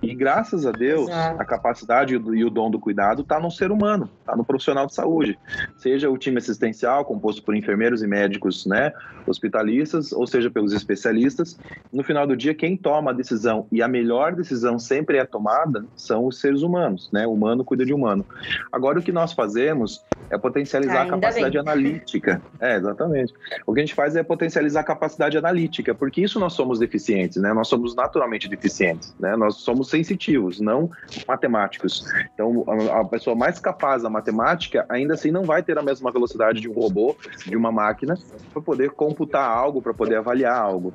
E 0.07 0.15
graças 0.15 0.65
a 0.65 0.71
Deus, 0.71 1.09
Exato. 1.09 1.43
a 1.43 1.45
capacidade 1.45 2.15
e 2.15 2.45
o 2.45 2.51
dom 2.51 2.71
do 2.71 2.79
cuidado 2.79 3.23
está 3.23 3.41
no 3.41 3.51
ser 3.51 3.73
humano, 3.73 4.09
está 4.21 4.37
no 4.37 4.45
profissional 4.45 4.87
de 4.87 4.95
saúde. 4.95 5.39
Seja 5.77 6.09
o 6.09 6.17
time 6.17 6.39
assistencial, 6.39 7.05
composto 7.05 7.43
por 7.43 7.57
enfermeiros 7.57 8.03
e 8.03 8.07
médicos 8.07 8.67
né, 8.67 8.93
hospitalistas, 9.27 10.13
ou 10.13 10.27
seja, 10.27 10.49
pelos 10.51 10.73
especialistas. 10.73 11.59
No 11.93 12.05
final 12.05 12.27
do 12.27 12.37
dia, 12.37 12.55
quem 12.55 12.77
toma 12.77 13.11
a 13.11 13.15
decisão, 13.15 13.67
e 13.73 13.83
a 13.83 13.89
melhor 13.89 14.35
decisão 14.35 14.79
sempre 14.79 15.19
é 15.19 15.25
tomada, 15.25 15.85
são 15.97 16.27
os 16.27 16.41
seres 16.41 16.63
humanos. 16.63 17.11
Né? 17.13 17.27
O 17.27 17.33
humano 17.33 17.65
cuida 17.65 17.85
de 17.85 17.93
humano. 17.93 18.25
Agora, 18.71 19.01
o 19.01 19.03
que 19.03 19.13
nós 19.13 19.33
fazemos 19.33 20.05
é 20.31 20.39
potencializar 20.39 21.03
a 21.03 21.07
capacidade 21.07 21.53
bem. 21.53 21.61
analítica. 21.61 22.43
É, 22.61 22.77
exatamente. 22.77 23.33
O 23.67 23.75
que 23.75 23.81
a 23.81 23.85
gente 23.85 23.95
faz 23.95 24.17
é 24.17 24.23
potencializar 24.23 24.81
a 24.81 24.85
capacidade 24.85 25.37
analítica, 25.37 25.95
porque 25.95 26.21
isso 26.21 26.39
nós 26.39 26.53
somos 26.53 26.79
deficientes, 26.79 27.41
né? 27.41 27.53
Nós 27.53 27.69
somos 27.69 27.95
naturalmente 27.95 28.49
deficientes, 28.49 29.15
né? 29.19 29.37
Nós 29.37 29.57
somos 29.57 29.89
sensitivos, 29.97 30.61
não 30.61 30.91
matemáticos. 31.27 32.07
Então, 32.35 32.65
a, 32.93 33.05
pessoa 33.05 33.35
mais 33.35 33.59
capaz 33.59 34.03
da 34.03 34.11
matemática, 34.11 34.85
ainda 34.89 35.15
assim, 35.15 35.31
não 35.31 35.45
vai 35.45 35.63
ter 35.63 35.79
a 35.79 35.83
mesma 35.83 36.11
velocidade 36.11 36.61
de 36.61 36.69
um 36.69 36.73
robô, 36.73 37.17
de 37.47 37.57
uma 37.57 37.73
máquina, 37.73 38.19
para 38.53 38.63
poder 38.63 38.91
computar 38.91 39.49
algo, 39.49 39.81
para 39.81 39.95
poder 39.95 40.17
avaliar 40.17 40.57
algo. 40.57 40.93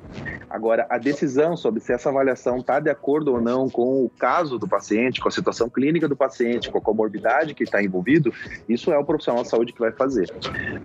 Agora, 0.48 0.86
a 0.88 0.98
decisão 0.98 1.56
sobre 1.56 1.80
se 1.80 1.92
essa 1.92 2.08
avaliação 2.10 2.58
está 2.58 2.78
de 2.78 2.90
acordo 2.90 3.32
ou 3.32 3.40
não 3.40 3.68
com 3.68 4.04
o 4.04 4.10
caso 4.10 4.58
do 4.58 4.68
paciente, 4.68 5.20
com 5.20 5.28
a 5.28 5.32
situação 5.32 5.68
clínica 5.68 6.06
do 6.06 6.16
paciente, 6.16 6.70
com 6.70 6.78
a 6.78 6.80
comorbidade 6.80 7.54
que 7.54 7.64
está 7.64 7.82
envolvido, 7.82 8.32
isso 8.68 8.92
é 8.92 8.98
o 8.98 9.04
profissional 9.04 9.42
de 9.42 9.48
saúde 9.48 9.72
que 9.72 9.80
vai 9.80 9.92
fazer. 9.92 10.32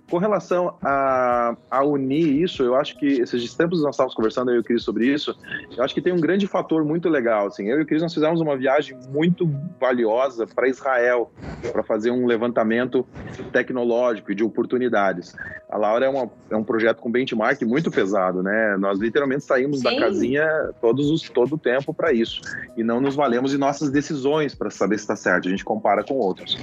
Com 0.09 0.17
relação 0.17 0.75
a, 0.81 1.55
a 1.69 1.83
unir 1.83 2.41
isso, 2.41 2.63
eu 2.63 2.75
acho 2.75 2.97
que 2.97 3.05
esses 3.05 3.53
tempos 3.53 3.81
nós 3.81 3.95
estávamos 3.95 4.15
conversando, 4.15 4.51
eu 4.51 4.57
e 4.57 4.59
o 4.59 4.63
Cris, 4.63 4.83
sobre 4.83 5.07
isso, 5.07 5.37
eu 5.75 5.83
acho 5.83 5.93
que 5.93 6.01
tem 6.01 6.13
um 6.13 6.19
grande 6.19 6.47
fator 6.47 6.83
muito 6.83 7.09
legal. 7.09 7.47
Assim, 7.47 7.67
eu 7.67 7.79
e 7.79 7.83
o 7.83 7.85
Cris 7.85 8.01
nós 8.07 8.13
fizemos 8.13 8.39
uma 8.39 8.55
viagem 8.55 8.97
muito 9.09 9.45
valiosa 9.77 10.47
para 10.47 10.69
Israel, 10.69 11.29
para 11.73 11.83
fazer 11.83 12.09
um 12.09 12.25
levantamento 12.25 13.05
tecnológico 13.51 14.31
e 14.31 14.35
de 14.35 14.45
oportunidades. 14.45 15.35
A 15.69 15.77
Laura 15.77 16.05
é, 16.05 16.09
uma, 16.09 16.31
é 16.49 16.55
um 16.55 16.63
projeto 16.63 17.01
com 17.01 17.11
benchmark 17.11 17.61
muito 17.63 17.91
pesado, 17.91 18.41
né? 18.41 18.77
Nós 18.77 18.97
literalmente 18.97 19.43
saímos 19.43 19.79
Sim. 19.79 19.83
da 19.83 19.99
casinha 19.99 20.47
todos 20.79 21.11
os, 21.11 21.29
todo 21.29 21.55
o 21.55 21.57
tempo 21.57 21.93
para 21.93 22.13
isso. 22.13 22.39
E 22.77 22.83
não 22.83 23.01
nos 23.01 23.13
valemos 23.13 23.51
de 23.51 23.57
nossas 23.57 23.89
decisões 23.91 24.55
para 24.55 24.69
saber 24.69 24.97
se 24.97 25.03
está 25.03 25.17
certo. 25.17 25.49
A 25.49 25.51
gente 25.51 25.65
compara 25.65 26.01
com 26.01 26.13
outros. 26.13 26.57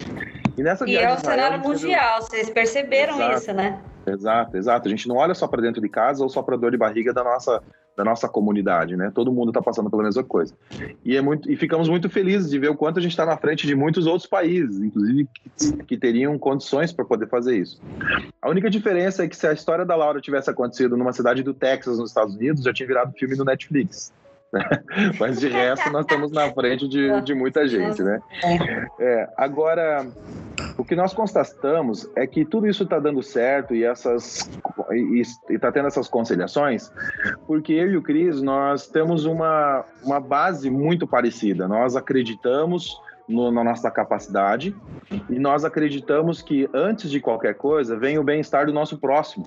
E, 0.56 0.62
nessa 0.62 0.88
e 0.88 0.96
é 0.96 1.12
o 1.12 1.18
cenário 1.18 1.60
mundial, 1.60 2.22
vocês 2.22 2.48
perceberam 2.48 3.16
Exato. 3.16 3.34
isso, 3.34 3.52
né? 3.52 3.82
Exato, 4.06 4.56
exato. 4.56 4.88
A 4.88 4.90
gente 4.90 5.06
não 5.06 5.16
olha 5.16 5.34
só 5.34 5.46
para 5.46 5.60
dentro 5.60 5.82
de 5.82 5.90
casa 5.90 6.22
ou 6.22 6.30
só 6.30 6.42
para 6.42 6.56
dor 6.56 6.70
de 6.70 6.78
barriga 6.78 7.12
da 7.12 7.22
nossa 7.22 7.62
da 7.96 8.04
nossa 8.04 8.28
comunidade, 8.28 8.96
né? 8.96 9.10
Todo 9.14 9.32
mundo 9.32 9.50
está 9.50 9.62
passando 9.62 9.88
pela 9.88 10.02
mesma 10.02 10.24
coisa. 10.24 10.54
E 11.04 11.16
é 11.16 11.20
muito 11.20 11.50
e 11.50 11.56
ficamos 11.56 11.88
muito 11.88 12.08
felizes 12.08 12.50
de 12.50 12.58
ver 12.58 12.70
o 12.70 12.76
quanto 12.76 12.98
a 12.98 13.02
gente 13.02 13.12
está 13.12 13.24
na 13.24 13.36
frente 13.36 13.66
de 13.66 13.74
muitos 13.74 14.06
outros 14.06 14.26
países, 14.26 14.80
inclusive 14.82 15.28
que, 15.32 15.76
que 15.84 15.96
teriam 15.96 16.38
condições 16.38 16.92
para 16.92 17.04
poder 17.04 17.28
fazer 17.28 17.56
isso. 17.56 17.80
A 18.42 18.50
única 18.50 18.68
diferença 18.68 19.24
é 19.24 19.28
que 19.28 19.36
se 19.36 19.46
a 19.46 19.52
história 19.52 19.84
da 19.84 19.94
Laura 19.94 20.20
tivesse 20.20 20.50
acontecido 20.50 20.96
numa 20.96 21.12
cidade 21.12 21.42
do 21.42 21.54
Texas, 21.54 21.98
nos 21.98 22.10
Estados 22.10 22.34
Unidos, 22.34 22.64
já 22.64 22.72
tinha 22.72 22.86
virado 22.86 23.12
filme 23.12 23.36
do 23.36 23.44
Netflix. 23.44 24.12
Mas 25.18 25.40
de 25.40 25.49
resto, 25.49 25.90
nós 25.90 26.02
estamos 26.02 26.30
na 26.32 26.50
frente 26.52 26.88
de, 26.88 27.20
de 27.23 27.34
muita 27.34 27.66
gente, 27.66 28.02
né? 28.02 28.20
É, 28.99 29.28
agora, 29.37 30.06
o 30.76 30.84
que 30.84 30.94
nós 30.94 31.12
constatamos 31.12 32.08
é 32.16 32.26
que 32.26 32.44
tudo 32.44 32.66
isso 32.66 32.84
está 32.84 32.99
dando 32.99 33.23
certo 33.23 33.75
e 33.75 33.84
essas 33.84 34.49
está 35.49 35.73
tendo 35.73 35.87
essas 35.87 36.08
conciliações, 36.08 36.92
porque 37.46 37.73
eu 37.73 37.92
e 37.92 37.96
o 37.96 38.02
Cris 38.02 38.42
nós 38.42 38.87
temos 38.87 39.25
uma, 39.25 39.84
uma 40.02 40.20
base 40.20 40.70
muito 40.70 41.06
parecida. 41.06 41.66
Nós 41.66 41.96
acreditamos 41.96 43.00
no, 43.28 43.50
na 43.50 43.64
nossa 43.64 43.90
capacidade 43.90 44.75
e 45.30 45.38
nós 45.38 45.64
acreditamos 45.64 46.42
que 46.42 46.68
antes 46.75 47.11
de 47.11 47.20
qualquer 47.20 47.54
coisa 47.54 47.96
vem 47.96 48.18
o 48.18 48.25
bem-estar 48.25 48.66
do 48.66 48.73
nosso 48.73 48.99
próximo, 48.99 49.44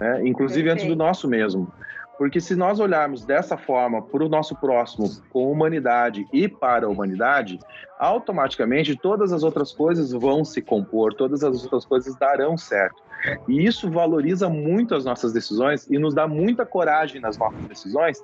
né? 0.00 0.26
inclusive 0.26 0.64
Perfeito. 0.64 0.72
antes 0.72 0.86
do 0.86 0.96
nosso 0.96 1.28
mesmo. 1.28 1.70
Porque 2.16 2.40
se 2.40 2.54
nós 2.54 2.78
olharmos 2.78 3.24
dessa 3.24 3.56
forma 3.56 4.00
para 4.00 4.24
o 4.24 4.28
nosso 4.28 4.54
próximo, 4.56 5.10
com 5.30 5.50
humanidade 5.50 6.26
e 6.32 6.48
para 6.48 6.86
a 6.86 6.88
humanidade, 6.88 7.58
automaticamente 7.98 8.96
todas 8.96 9.32
as 9.32 9.42
outras 9.42 9.72
coisas 9.72 10.12
vão 10.12 10.44
se 10.44 10.62
compor, 10.62 11.14
todas 11.14 11.42
as 11.42 11.64
outras 11.64 11.84
coisas 11.84 12.14
darão 12.16 12.56
certo. 12.56 13.02
E 13.48 13.64
isso 13.64 13.90
valoriza 13.90 14.48
muito 14.48 14.94
as 14.94 15.04
nossas 15.04 15.32
decisões 15.32 15.86
e 15.90 15.98
nos 15.98 16.14
dá 16.14 16.28
muita 16.28 16.64
coragem 16.64 17.20
nas 17.20 17.36
nossas 17.38 17.62
decisões, 17.64 18.22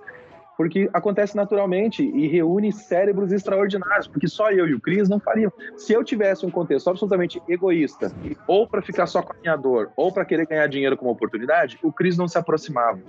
porque 0.60 0.90
acontece 0.92 1.34
naturalmente 1.34 2.02
e 2.02 2.28
reúne 2.28 2.70
cérebros 2.70 3.32
extraordinários, 3.32 4.06
porque 4.06 4.28
só 4.28 4.50
eu 4.50 4.68
e 4.68 4.74
o 4.74 4.78
Cris 4.78 5.08
não 5.08 5.18
fariam. 5.18 5.50
Se 5.74 5.94
eu 5.94 6.04
tivesse 6.04 6.44
um 6.44 6.50
contexto 6.50 6.90
absolutamente 6.90 7.40
egoísta, 7.48 8.12
ou 8.46 8.68
para 8.68 8.82
ficar 8.82 9.06
só 9.06 9.22
com 9.22 9.32
a 9.32 9.36
minha 9.40 9.56
dor, 9.56 9.90
ou 9.96 10.12
para 10.12 10.22
querer 10.22 10.46
ganhar 10.46 10.66
dinheiro 10.66 10.98
como 10.98 11.10
oportunidade, 11.10 11.78
o 11.82 11.90
Cris 11.90 12.18
não 12.18 12.28
se 12.28 12.36
aproximava. 12.36 13.00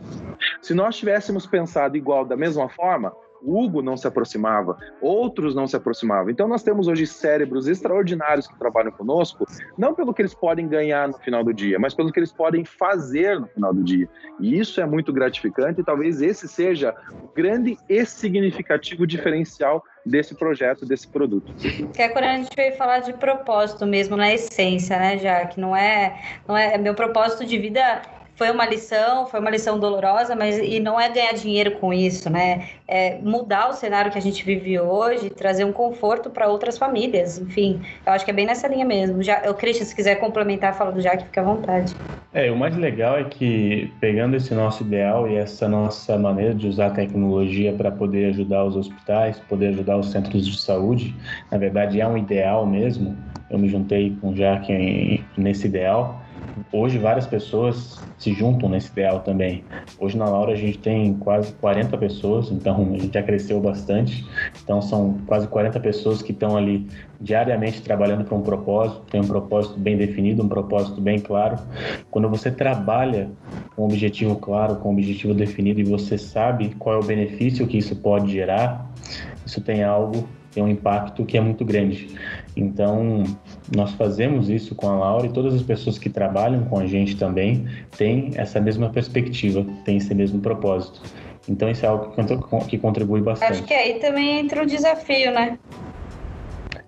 Se 0.62 0.74
nós 0.74 0.96
tivéssemos 0.96 1.46
pensado 1.46 1.98
igual 1.98 2.24
da 2.24 2.38
mesma 2.38 2.70
forma, 2.70 3.12
Hugo 3.44 3.82
não 3.82 3.98
se 3.98 4.08
aproximava, 4.08 4.78
outros 5.02 5.56
não 5.56 5.68
se 5.68 5.76
aproximavam. 5.76 6.30
Então 6.30 6.48
nós 6.48 6.64
temos 6.64 6.88
hoje 6.88 7.08
cérebros 7.08 7.68
extraordinários 7.68 8.48
que 8.48 8.58
trabalham 8.58 8.92
conosco, 8.92 9.46
não 9.78 9.94
pelo 9.94 10.14
que 10.14 10.22
eles 10.22 10.34
podem 10.34 10.68
ganhar 10.68 11.08
no 11.08 11.18
final 11.18 11.44
do 11.44 11.54
dia, 11.54 11.80
mas 11.80 11.94
pelo 11.94 12.12
que 12.12 12.20
eles 12.20 12.32
podem 12.32 12.64
fazer 12.64 13.40
no 13.40 13.48
final 13.48 13.74
do 13.74 13.84
dia. 13.84 14.08
E 14.40 14.60
isso 14.60 14.80
é 14.80 14.86
muito 14.86 15.12
gratificante 15.12 15.82
e 15.82 15.84
talvez 15.84 16.22
esse 16.22 16.48
seja 16.48 16.96
o 17.12 17.28
grande 17.34 17.78
e 17.90 18.06
significativo 18.06 19.06
diferencial 19.08 19.84
desse 20.06 20.36
projeto, 20.36 20.86
desse 20.86 21.08
produto. 21.08 21.54
Que 21.94 22.02
é 22.02 22.10
quando 22.10 22.26
a 22.26 22.38
gente 22.38 22.50
veio 22.56 22.76
falar 22.76 23.00
de 23.00 23.14
propósito 23.14 23.86
mesmo, 23.86 24.18
na 24.18 24.34
essência, 24.34 24.98
né, 24.98 25.18
já 25.18 25.46
que 25.46 25.60
não 25.60 25.76
é, 25.76 26.20
não 26.48 26.58
é 26.58 26.78
meu 26.78 26.96
propósito 26.96 27.46
de 27.46 27.58
vida 27.58 28.02
foi 28.36 28.50
uma 28.50 28.66
lição, 28.66 29.28
foi 29.28 29.40
uma 29.40 29.50
lição 29.50 29.80
dolorosa, 29.80 30.36
mas 30.36 30.58
e 30.58 30.80
não 30.80 31.00
é 31.00 31.10
ganhar 31.10 31.34
dinheiro 31.34 31.72
com 31.72 31.94
isso, 31.94 32.30
né? 32.30 32.70
É 32.88 33.20
mudar 33.20 33.70
o 33.70 33.74
cenário 33.74 34.12
que 34.12 34.18
a 34.18 34.22
gente 34.22 34.44
vive 34.44 34.80
hoje, 34.80 35.30
trazer 35.30 35.64
um 35.64 35.72
conforto 35.72 36.30
para 36.30 36.48
outras 36.48 36.78
famílias. 36.78 37.38
Enfim, 37.38 37.82
eu 38.06 38.14
acho 38.14 38.26
que 38.26 38.32
é 38.32 38.34
bem 38.34 38.46
nessa 38.46 38.68
linha 38.68 38.86
mesmo. 38.86 39.22
Já, 39.22 39.42
eu, 39.44 39.54
Christian, 39.54 39.86
se 39.86 39.96
quiser 39.96 40.16
complementar 40.16 40.72
a 40.72 40.74
fala 40.74 40.92
do 40.92 41.02
Jack, 41.02 41.26
fica 41.26 41.42
à 41.42 41.44
vontade. 41.44 41.96
É, 42.34 42.50
o 42.50 42.56
mais 42.56 42.76
legal 42.76 43.18
é 43.18 43.26
que 43.26 43.92
pegando 44.00 44.36
esse 44.36 44.54
nosso 44.54 44.84
ideal 44.84 45.30
e 45.30 45.36
essa 45.36 45.68
nossa 45.68 46.18
maneira 46.18 46.56
de 46.56 46.68
usar 46.68 46.88
a 46.88 46.92
tecnologia 46.92 47.74
para 47.74 47.92
poder 47.92 48.30
ajudar 48.30 48.64
os 48.64 48.76
hospitais, 48.76 49.38
poder 49.50 49.68
ajudar 49.68 49.98
os 49.98 50.12
centros 50.12 50.46
de 50.46 50.60
saúde, 50.60 51.16
na 51.52 51.58
verdade 51.58 52.00
é 52.00 52.08
um 52.08 52.18
ideal 52.18 52.66
mesmo. 52.66 53.18
Eu 53.50 53.60
me 53.60 53.68
juntei 53.68 54.16
com 54.22 54.30
o 54.30 54.34
Jack 54.34 55.24
nesse 55.38 55.68
ideal 55.68 56.21
Hoje 56.72 56.98
várias 56.98 57.26
pessoas 57.28 58.00
se 58.18 58.34
juntam 58.34 58.70
nesse 58.70 58.92
ideal 58.92 59.20
também. 59.20 59.64
Hoje 60.00 60.18
na 60.18 60.26
Laura 60.26 60.54
a 60.54 60.56
gente 60.56 60.78
tem 60.78 61.14
quase 61.16 61.54
40 61.54 61.98
pessoas, 61.98 62.52
então 62.52 62.94
a 62.94 62.98
gente 62.98 63.14
já 63.14 63.24
cresceu 63.24 63.60
bastante. 63.60 64.26
Então 64.64 64.82
são 64.82 65.18
quase 65.26 65.48
40 65.48 65.80
pessoas 65.80 66.22
que 66.22 66.32
estão 66.32 66.56
ali 66.56 66.88
diariamente 67.20 67.82
trabalhando 67.82 68.24
para 68.26 68.36
um 68.36 68.42
propósito, 68.42 69.02
tem 69.10 69.22
um 69.22 69.28
propósito 69.28 69.80
bem 69.80 69.98
definido, 69.98 70.44
um 70.44 70.50
propósito 70.50 71.00
bem 71.02 71.20
claro. 71.20 71.58
Quando 72.10 72.30
você 72.30 72.52
trabalha 72.52 73.30
com 73.76 73.84
um 73.84 73.86
objetivo 73.86 74.36
claro, 74.36 74.76
com 74.78 74.90
um 74.90 74.94
objetivo 74.94 75.34
definido 75.34 75.80
e 75.80 75.84
você 75.84 76.18
sabe 76.18 76.76
qual 76.80 76.96
é 76.96 77.00
o 77.00 77.04
benefício 77.04 77.68
que 77.68 77.78
isso 77.78 77.96
pode 77.96 78.32
gerar, 78.32 78.92
isso 79.46 79.62
tem 79.62 79.84
algo 79.84 80.28
tem 80.52 80.62
um 80.62 80.68
impacto 80.68 81.26
que 81.26 81.38
é 81.38 81.42
muito 81.42 81.64
grande. 81.64 82.10
Então, 82.56 83.24
nós 83.76 83.92
fazemos 83.94 84.50
isso 84.50 84.76
com 84.76 84.88
a 84.90 84.98
Laura 84.98 85.28
e 85.28 85.30
todas 85.30 85.54
as 85.54 85.62
pessoas 85.62 85.98
que 85.98 86.10
trabalham 86.10 86.66
com 86.66 86.80
a 86.80 86.86
gente 86.86 87.16
também 87.16 87.68
têm 87.98 88.32
essa 88.36 88.60
mesma 88.60 88.90
perspectiva, 88.90 89.66
têm 89.86 89.98
esse 89.98 90.14
mesmo 90.14 90.40
propósito. 90.42 91.02
Então, 91.48 91.70
isso 91.70 91.86
é 91.86 91.90
algo 91.90 92.14
que 92.68 92.78
contribui 92.78 93.22
bastante. 93.22 93.54
Acho 93.54 93.64
que 93.64 93.74
aí 93.74 94.00
também 94.00 94.40
entra 94.40 94.62
um 94.62 94.66
desafio, 94.66 95.32
né? 95.32 95.58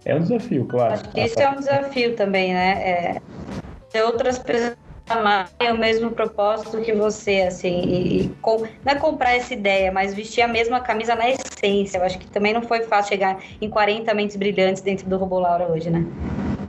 É 0.06 0.16
um 0.16 0.20
desafio, 0.20 0.66
claro. 0.66 0.94
Acho 0.94 1.10
que 1.10 1.22
isso 1.22 1.40
é 1.40 1.50
um 1.50 1.56
desafio 1.56 2.16
também, 2.16 2.54
né? 2.54 2.72
É 2.72 3.22
ter 3.92 4.04
outras 4.04 4.40
pessoas 4.40 4.76
é 5.60 5.72
o 5.72 5.78
mesmo 5.78 6.12
propósito 6.12 6.80
que 6.82 6.94
você, 6.94 7.42
assim, 7.42 7.82
e, 7.82 8.22
e 8.22 8.30
com, 8.42 8.60
não 8.84 8.94
é 8.94 8.96
comprar 8.96 9.36
essa 9.36 9.54
ideia, 9.54 9.92
mas 9.92 10.14
vestir 10.14 10.42
a 10.42 10.48
mesma 10.48 10.80
camisa 10.80 11.14
na 11.14 11.26
essência. 11.30 11.98
Eu 11.98 12.04
acho 12.04 12.18
que 12.18 12.28
também 12.28 12.54
não 12.54 12.62
foi 12.62 12.84
fácil 12.84 13.10
chegar 13.10 13.38
em 13.62 13.70
40 13.70 14.14
mentes 14.14 14.36
brilhantes 14.36 14.82
dentro 14.82 15.08
do 15.08 15.18
Robô 15.18 15.40
Laura 15.40 15.68
hoje, 15.70 15.90
né? 15.90 16.06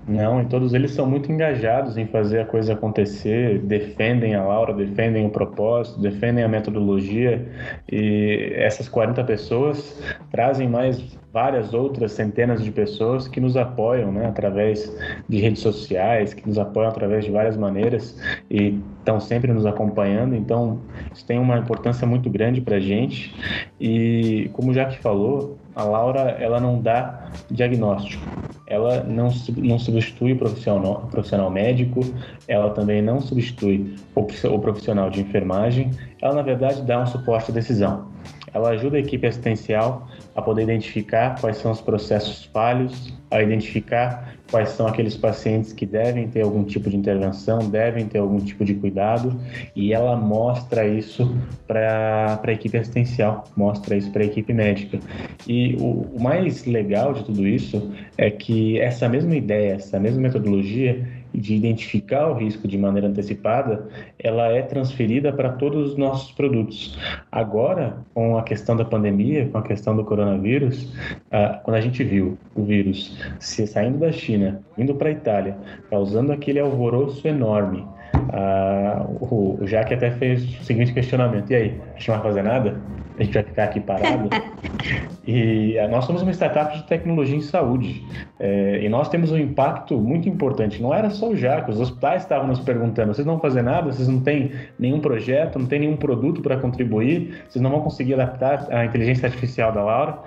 Não, 0.06 0.42
e 0.42 0.44
todos 0.46 0.75
eles 0.75 0.90
são 0.90 1.06
muito 1.06 1.32
engajados 1.32 1.96
em 1.96 2.06
fazer 2.06 2.40
a 2.40 2.44
coisa 2.44 2.75
acontecer, 2.75 3.58
defendem 3.61 4.34
a 4.34 4.44
Laura, 4.44 4.75
defendem 4.75 5.26
o 5.26 5.30
propósito, 5.30 5.99
defendem 5.99 6.44
a 6.44 6.49
metodologia, 6.49 7.46
e 7.90 8.52
essas 8.54 8.87
40 8.87 9.25
pessoas 9.25 10.02
trazem 10.30 10.68
mais 10.68 11.02
várias 11.32 11.75
outras 11.75 12.12
centenas 12.12 12.62
de 12.62 12.70
pessoas 12.70 13.26
que 13.26 13.40
nos 13.40 13.56
apoiam, 13.56 14.12
né, 14.12 14.26
através 14.26 14.94
de 15.28 15.40
redes 15.40 15.62
sociais, 15.62 16.32
que 16.32 16.46
nos 16.46 16.58
apoiam 16.58 16.88
através 16.88 17.25
de 17.25 17.30
várias 17.32 17.56
maneiras 17.56 18.16
e 18.49 18.80
estão 18.99 19.18
sempre 19.18 19.52
nos 19.52 19.66
acompanhando. 19.66 20.37
Então, 20.37 20.78
isso 21.12 21.26
tem 21.26 21.38
uma 21.38 21.58
importância 21.58 22.06
muito 22.06 22.30
grande 22.30 22.61
para 22.61 22.76
a 22.76 22.80
gente. 22.80 23.34
E 23.80 24.49
como 24.52 24.70
o 24.70 24.75
Jaque 24.75 24.99
falou, 24.99 25.58
a 25.76 25.83
Laura 25.83 26.37
ela 26.40 26.61
não 26.61 26.81
dá 26.81 27.31
diagnóstico, 27.50 28.23
ela 28.66 29.02
não, 29.04 29.28
não 29.57 29.78
substitui 29.78 30.33
o 30.33 30.38
profissional, 30.38 31.04
o 31.04 31.11
profissional 31.11 31.50
médico, 31.50 32.00
ela 32.49 32.71
também 32.71 33.02
não 33.02 33.21
substitui 33.21 33.95
o 34.14 34.59
profissional 34.59 35.11
de 35.11 35.21
enfermagem, 35.21 35.90
ela 36.21 36.35
na 36.35 36.43
verdade 36.43 36.83
dá 36.83 37.00
um 37.02 37.07
suporte 37.07 37.50
à 37.50 37.54
decisão. 37.54 38.07
Ela 38.52 38.71
ajuda 38.71 38.97
a 38.97 39.00
equipe 39.00 39.26
assistencial 39.26 40.09
a 40.34 40.42
poder 40.42 40.62
identificar 40.62 41.40
quais 41.40 41.58
são 41.58 41.70
os 41.70 41.80
processos 41.80 42.44
falhos, 42.44 43.12
a 43.30 43.42
identificar 43.42 44.34
quais 44.50 44.70
são 44.70 44.86
aqueles 44.86 45.16
pacientes 45.16 45.72
que 45.72 45.86
devem 45.86 46.28
ter 46.28 46.42
algum 46.42 46.64
tipo 46.64 46.90
de 46.90 46.96
intervenção, 46.96 47.58
devem 47.58 48.06
ter 48.06 48.18
algum 48.18 48.38
tipo 48.38 48.64
de 48.64 48.74
cuidado, 48.74 49.38
e 49.74 49.92
ela 49.92 50.16
mostra 50.16 50.86
isso 50.86 51.34
para 51.66 52.40
a 52.42 52.52
equipe 52.52 52.76
assistencial, 52.76 53.44
mostra 53.56 53.96
isso 53.96 54.10
para 54.10 54.22
a 54.22 54.26
equipe 54.26 54.52
médica. 54.52 54.98
E 55.46 55.76
o, 55.76 56.16
o 56.16 56.22
mais 56.22 56.64
legal 56.66 57.14
de 57.14 57.24
tudo 57.24 57.46
isso 57.46 57.90
é 58.18 58.30
que 58.30 58.78
essa 58.80 59.08
mesma 59.08 59.34
ideia, 59.34 59.74
essa 59.74 59.98
mesma 59.98 60.20
metodologia, 60.20 61.13
de 61.34 61.54
identificar 61.54 62.28
o 62.28 62.34
risco 62.34 62.68
de 62.68 62.78
maneira 62.78 63.08
antecipada, 63.08 63.88
ela 64.18 64.46
é 64.48 64.62
transferida 64.62 65.32
para 65.32 65.50
todos 65.50 65.90
os 65.90 65.96
nossos 65.96 66.30
produtos. 66.32 66.98
Agora, 67.30 67.96
com 68.14 68.38
a 68.38 68.42
questão 68.42 68.76
da 68.76 68.84
pandemia, 68.84 69.48
com 69.48 69.58
a 69.58 69.62
questão 69.62 69.96
do 69.96 70.04
coronavírus, 70.04 70.92
ah, 71.30 71.60
quando 71.64 71.76
a 71.76 71.80
gente 71.80 72.04
viu 72.04 72.38
o 72.54 72.62
vírus 72.62 73.18
se 73.40 73.66
saindo 73.66 73.98
da 73.98 74.12
China, 74.12 74.62
indo 74.78 74.94
para 74.94 75.08
a 75.08 75.12
Itália, 75.12 75.56
causando 75.90 76.32
aquele 76.32 76.60
alvoroço 76.60 77.26
enorme, 77.26 77.84
ah, 78.32 79.04
o, 79.08 79.58
Jaque 79.62 79.94
até 79.94 80.10
fez 80.12 80.44
o 80.60 80.64
seguinte 80.64 80.92
questionamento: 80.92 81.50
e 81.50 81.54
aí, 81.54 81.80
a 81.94 81.98
gente 81.98 82.08
não 82.08 82.16
vai 82.16 82.24
fazer 82.24 82.42
nada? 82.42 82.80
A 83.18 83.23
gente 83.23 83.35
vai 83.35 83.42
ficar 83.44 83.64
aqui 83.64 83.80
parado? 83.80 84.28
e 85.25 85.78
ah, 85.78 85.87
nós 85.87 86.04
somos 86.04 86.23
uma 86.23 86.33
startup 86.33 86.76
de 86.76 86.83
tecnologia 86.85 87.37
em 87.37 87.40
saúde. 87.40 88.04
É, 88.40 88.80
e 88.83 88.88
nós 88.88 89.09
temos 89.09 89.30
um 89.30 89.38
impacto 89.38 89.97
muito 89.99 90.28
importante. 90.28 90.83
Não 90.83 90.92
era 90.92 91.11
só 91.11 91.30
o 91.30 91.37
Jaque, 91.37 91.71
os 91.71 91.80
hospitais 91.80 92.23
estavam 92.23 92.49
nos 92.49 92.59
perguntando: 92.59 93.14
vocês 93.14 93.26
não 93.26 93.35
vão 93.35 93.42
fazer 93.42 93.62
nada? 93.62 93.92
Vocês 93.92 94.09
não 94.09 94.21
têm 94.21 94.50
nenhum 94.78 94.99
projeto, 94.99 95.59
não 95.59 95.66
têm 95.66 95.80
nenhum 95.80 95.97
produto 95.97 96.42
para 96.42 96.56
contribuir? 96.56 97.44
Vocês 97.49 97.62
não 97.62 97.71
vão 97.71 97.83
conseguir 97.83 98.14
adaptar 98.14 98.66
a 98.71 98.85
inteligência 98.85 99.26
artificial 99.26 99.71
da 99.71 99.83
Laura? 99.85 100.18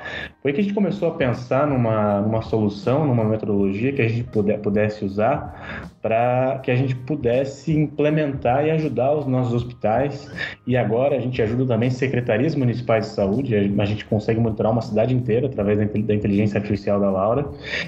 Foi 0.42 0.54
que 0.54 0.62
a 0.62 0.64
gente 0.64 0.74
começou 0.74 1.10
a 1.10 1.12
pensar 1.12 1.68
numa, 1.68 2.22
numa 2.22 2.42
solução, 2.42 3.06
numa 3.06 3.26
metodologia 3.26 3.92
que 3.92 4.02
a 4.02 4.08
gente 4.08 4.24
puder, 4.24 4.60
pudesse 4.60 5.04
usar 5.04 5.90
para 6.02 6.60
que 6.64 6.72
a 6.72 6.76
gente 6.76 6.96
pudesse 6.96 7.78
implementar 7.78 8.66
e 8.66 8.72
ajudar 8.72 9.14
os 9.14 9.28
nossos 9.28 9.54
hospitais. 9.54 10.32
E 10.66 10.78
agora 10.78 11.18
a 11.18 11.20
gente 11.20 11.42
ajuda 11.42 11.66
também 11.66 11.90
secretarias 11.90 12.56
municipais 12.56 12.77
de 12.84 13.06
saúde, 13.06 13.56
a 13.56 13.86
gente 13.86 14.06
consegue 14.06 14.40
monitorar 14.40 14.72
uma 14.72 14.82
cidade 14.82 15.14
inteira 15.14 15.48
através 15.48 15.78
da 15.78 16.14
inteligência 16.14 16.58
artificial 16.58 17.00
da 17.00 17.10
Laura. 17.10 17.48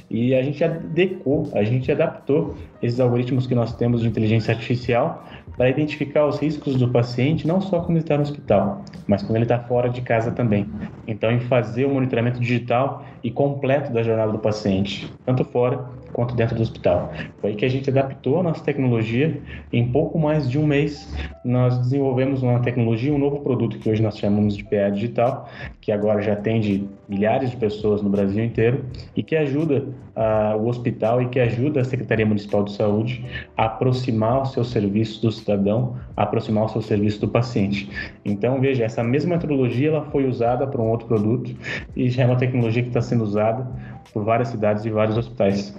E 0.10 0.34
a 0.36 0.42
gente 0.42 0.64
adequou, 0.64 1.50
a 1.54 1.64
gente 1.64 1.92
adaptou 1.92 2.56
esses 2.82 3.00
algoritmos 3.00 3.48
que 3.48 3.56
nós 3.56 3.76
temos 3.76 4.02
de 4.02 4.08
inteligência 4.08 4.54
artificial 4.54 5.26
para 5.58 5.70
identificar 5.70 6.26
os 6.26 6.40
riscos 6.40 6.76
do 6.78 6.88
paciente, 6.88 7.46
não 7.46 7.60
só 7.60 7.80
quando 7.80 7.92
ele 7.92 8.00
está 8.00 8.16
no 8.16 8.24
hospital, 8.24 8.84
mas 9.06 9.22
quando 9.22 9.36
ele 9.36 9.46
está 9.46 9.60
fora 9.60 9.90
de 9.90 10.02
casa 10.02 10.32
também. 10.32 10.66
Então, 11.06 11.30
em 11.32 11.42
fazer 11.42 11.86
o 11.86 11.90
monitoramento 11.90 12.40
digital 12.40 13.04
e 13.22 13.30
completo 13.30 13.92
da 13.92 14.02
jornada 14.02 14.32
do 14.32 14.40
paciente, 14.40 15.12
tanto 15.26 15.44
fora 15.44 15.86
quanto 16.20 16.36
dentro 16.36 16.58
do 16.58 16.62
hospital. 16.62 17.14
Foi 17.40 17.52
aí 17.52 17.56
que 17.56 17.64
a 17.64 17.70
gente 17.70 17.90
adaptou 17.90 18.42
a 18.42 18.44
nossa 18.44 18.62
tecnologia. 18.62 19.42
Em 19.72 19.90
pouco 19.90 20.20
mais 20.20 20.50
de 20.50 20.60
um 20.60 20.68
mês, 20.68 21.16
nós 21.46 21.78
desenvolvemos 21.78 22.44
uma 22.44 22.60
tecnologia, 22.60 23.14
um 23.14 23.18
novo 23.18 23.40
produto 23.40 23.80
que 23.80 23.90
hoje 23.90 24.02
nós 24.02 24.18
chamamos 24.18 24.58
de 24.58 24.66
PA 24.66 24.90
Digital, 24.90 25.50
que 25.80 25.94
agora 25.94 26.22
já 26.22 26.34
atende 26.34 26.86
milhares 27.08 27.52
de 27.52 27.56
pessoas 27.56 28.02
no 28.02 28.10
Brasil 28.10 28.44
inteiro 28.44 28.84
e 29.16 29.24
que 29.24 29.34
ajuda 29.34 29.86
uh, 30.14 30.58
o 30.58 30.68
hospital 30.68 31.22
e 31.22 31.30
que 31.30 31.40
ajuda 31.40 31.80
a 31.80 31.86
Secretaria 31.86 32.26
Municipal 32.26 32.66
de 32.66 32.74
Saúde 32.74 33.26
a 33.56 33.66
aproximar 33.66 34.42
o 34.42 34.46
seu 34.46 34.66
serviço 34.66 35.22
do 35.22 35.32
cidadão, 35.32 35.96
a 36.18 36.24
aproximar 36.24 36.66
o 36.66 36.70
seu 36.70 36.82
serviço 36.82 37.22
do 37.22 37.30
paciente. 37.30 37.90
Então, 38.26 38.60
veja, 38.60 38.84
essa 38.84 39.02
mesma 39.02 39.36
metodologia 39.36 39.88
ela 39.88 40.04
foi 40.12 40.28
usada 40.28 40.68
para 40.68 40.82
um 40.82 40.90
outro 40.90 41.08
produto 41.08 41.56
e 41.96 42.10
já 42.10 42.24
é 42.24 42.26
uma 42.26 42.36
tecnologia 42.36 42.84
que 42.84 42.90
está 42.90 43.02
sendo 43.02 43.24
usada 43.24 43.66
por 44.14 44.24
várias 44.24 44.50
cidades 44.50 44.86
e 44.86 44.90
vários 44.90 45.18
hospitais. 45.18 45.76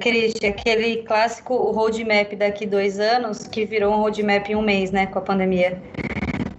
Cristian, 0.00 0.50
aquele 0.50 1.02
clássico 1.02 1.54
roadmap 1.72 2.34
daqui 2.34 2.64
dois 2.66 2.98
anos 2.98 3.46
que 3.46 3.66
virou 3.66 3.92
um 3.92 4.00
roadmap 4.00 4.48
em 4.48 4.56
um 4.56 4.62
mês, 4.62 4.90
né, 4.90 5.06
com 5.06 5.18
a 5.18 5.22
pandemia. 5.22 5.80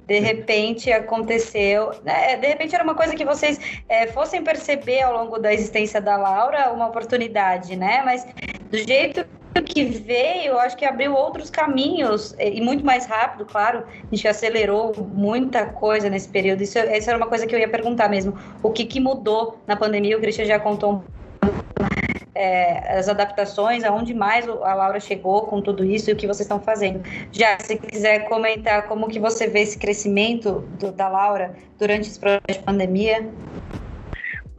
De 0.08 0.20
repente 0.20 0.92
aconteceu. 0.92 1.92
Né, 2.04 2.38
de 2.38 2.48
repente 2.48 2.76
era 2.76 2.84
uma 2.84 2.96
coisa 2.96 3.16
que 3.16 3.26
vocês 3.26 3.60
é, 3.88 4.08
fossem 4.08 4.44
perceber 4.44 5.02
ao 5.02 5.14
longo 5.14 5.40
da 5.40 5.54
existência 5.54 6.00
da 6.00 6.18
Laura, 6.18 6.72
uma 6.72 6.88
oportunidade, 6.88 7.76
né? 7.76 8.02
Mas 8.04 8.26
do 8.70 8.78
jeito 8.78 9.26
que 9.66 9.84
veio, 9.84 10.58
acho 10.60 10.78
que 10.78 10.86
abriu 10.86 11.14
outros 11.14 11.50
caminhos 11.50 12.36
e 12.40 12.62
muito 12.62 12.86
mais 12.86 13.06
rápido, 13.06 13.46
claro. 13.46 13.84
A 13.88 14.16
gente 14.16 14.28
acelerou 14.28 14.94
muita 15.14 15.66
coisa 15.66 16.10
nesse 16.10 16.30
período. 16.30 16.62
Isso, 16.62 16.78
isso 16.78 17.10
era 17.10 17.18
uma 17.18 17.28
coisa 17.28 17.46
que 17.46 17.54
eu 17.54 17.60
ia 17.60 17.68
perguntar 17.68 18.08
mesmo. 18.10 18.38
O 18.64 18.72
que, 18.72 18.86
que 18.86 19.00
mudou 19.00 19.60
na 19.68 19.76
pandemia? 19.76 20.18
O 20.18 20.22
Christian 20.22 20.46
já 20.46 20.60
contou 20.60 20.94
um 20.94 21.99
é, 22.40 22.98
as 22.98 23.10
adaptações, 23.10 23.84
aonde 23.84 24.14
mais 24.14 24.48
a 24.48 24.74
Laura 24.74 24.98
chegou 25.02 25.42
com 25.42 25.62
tudo 25.62 25.84
isso 25.84 26.10
e 26.10 26.14
o 26.14 26.16
que 26.16 26.26
vocês 26.26 26.46
estão 26.46 26.62
fazendo. 26.62 27.02
Já, 27.34 27.60
se 27.60 27.78
quiser 27.78 28.30
comentar 28.30 28.88
como 28.88 29.10
que 29.10 29.20
você 29.20 29.46
vê 29.46 29.60
esse 29.60 29.78
crescimento 29.78 30.64
do, 30.80 30.90
da 30.90 31.10
Laura 31.10 31.54
durante 31.78 32.08
esse 32.08 32.18
processo 32.18 32.42
de 32.48 32.60
pandemia. 32.60 33.30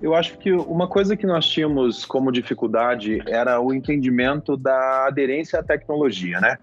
Eu 0.03 0.15
acho 0.15 0.37
que 0.39 0.53
uma 0.53 0.87
coisa 0.87 1.17
que 1.17 1.27
nós 1.27 1.47
tínhamos 1.47 2.05
como 2.05 2.31
dificuldade 2.31 3.23
era 3.27 3.59
o 3.61 3.73
entendimento 3.73 4.59
da 4.59 5.07
aderência 5.07 5.59
à 5.59 5.63
tecnologia, 5.63 6.39
né? 6.39 6.59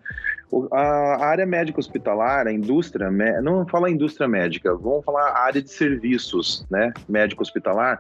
A 0.72 1.26
área 1.26 1.46
médica 1.46 1.80
hospitalar, 1.80 2.48
a 2.48 2.54
indústria, 2.54 3.12
não 3.42 3.68
fala 3.68 3.92
indústria 3.92 4.30
médica, 4.30 4.74
vamos 4.74 5.04
falar 5.04 5.38
área 5.38 5.62
de 5.62 5.70
serviços, 5.70 6.66
né, 6.70 6.94
médico 7.08 7.42
hospitalar, 7.42 8.00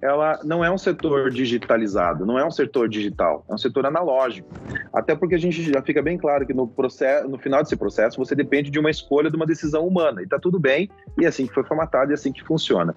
ela 0.00 0.40
não 0.42 0.64
é 0.64 0.70
um 0.70 0.78
setor 0.78 1.30
digitalizado, 1.30 2.24
não 2.24 2.38
é 2.38 2.46
um 2.46 2.50
setor 2.50 2.88
digital, 2.88 3.44
é 3.48 3.54
um 3.54 3.58
setor 3.58 3.84
analógico. 3.84 4.48
Até 4.92 5.14
porque 5.14 5.34
a 5.34 5.38
gente 5.38 5.62
já 5.62 5.82
fica 5.82 6.00
bem 6.00 6.16
claro 6.16 6.46
que 6.46 6.54
no 6.54 6.66
processo, 6.66 7.28
no 7.28 7.38
final 7.38 7.62
desse 7.62 7.76
processo, 7.76 8.16
você 8.16 8.34
depende 8.34 8.70
de 8.70 8.78
uma 8.78 8.90
escolha, 8.90 9.30
de 9.30 9.36
uma 9.36 9.46
decisão 9.46 9.86
humana, 9.86 10.22
e 10.22 10.26
tá 10.26 10.38
tudo 10.38 10.58
bem, 10.58 10.88
e 11.20 11.26
é 11.26 11.28
assim 11.28 11.46
que 11.46 11.52
foi 11.52 11.64
formatado 11.64 12.10
e 12.10 12.12
é 12.12 12.14
assim 12.14 12.32
que 12.32 12.42
funciona. 12.42 12.94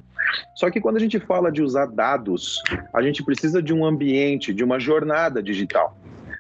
Só 0.55 0.71
que 0.71 0.79
quando 0.79 0.95
a 0.95 1.01
gente 1.01 1.19
fala 1.19 1.51
de 1.51 1.61
usar 1.61 1.87
dados, 1.87 2.61
a 2.93 3.01
gente 3.01 3.23
precisa 3.23 3.61
de 3.61 3.73
um 3.73 3.85
ambiente, 3.85 4.53
de 4.53 4.63
uma 4.63 4.79
jornada 4.79 5.43
digital 5.43 5.97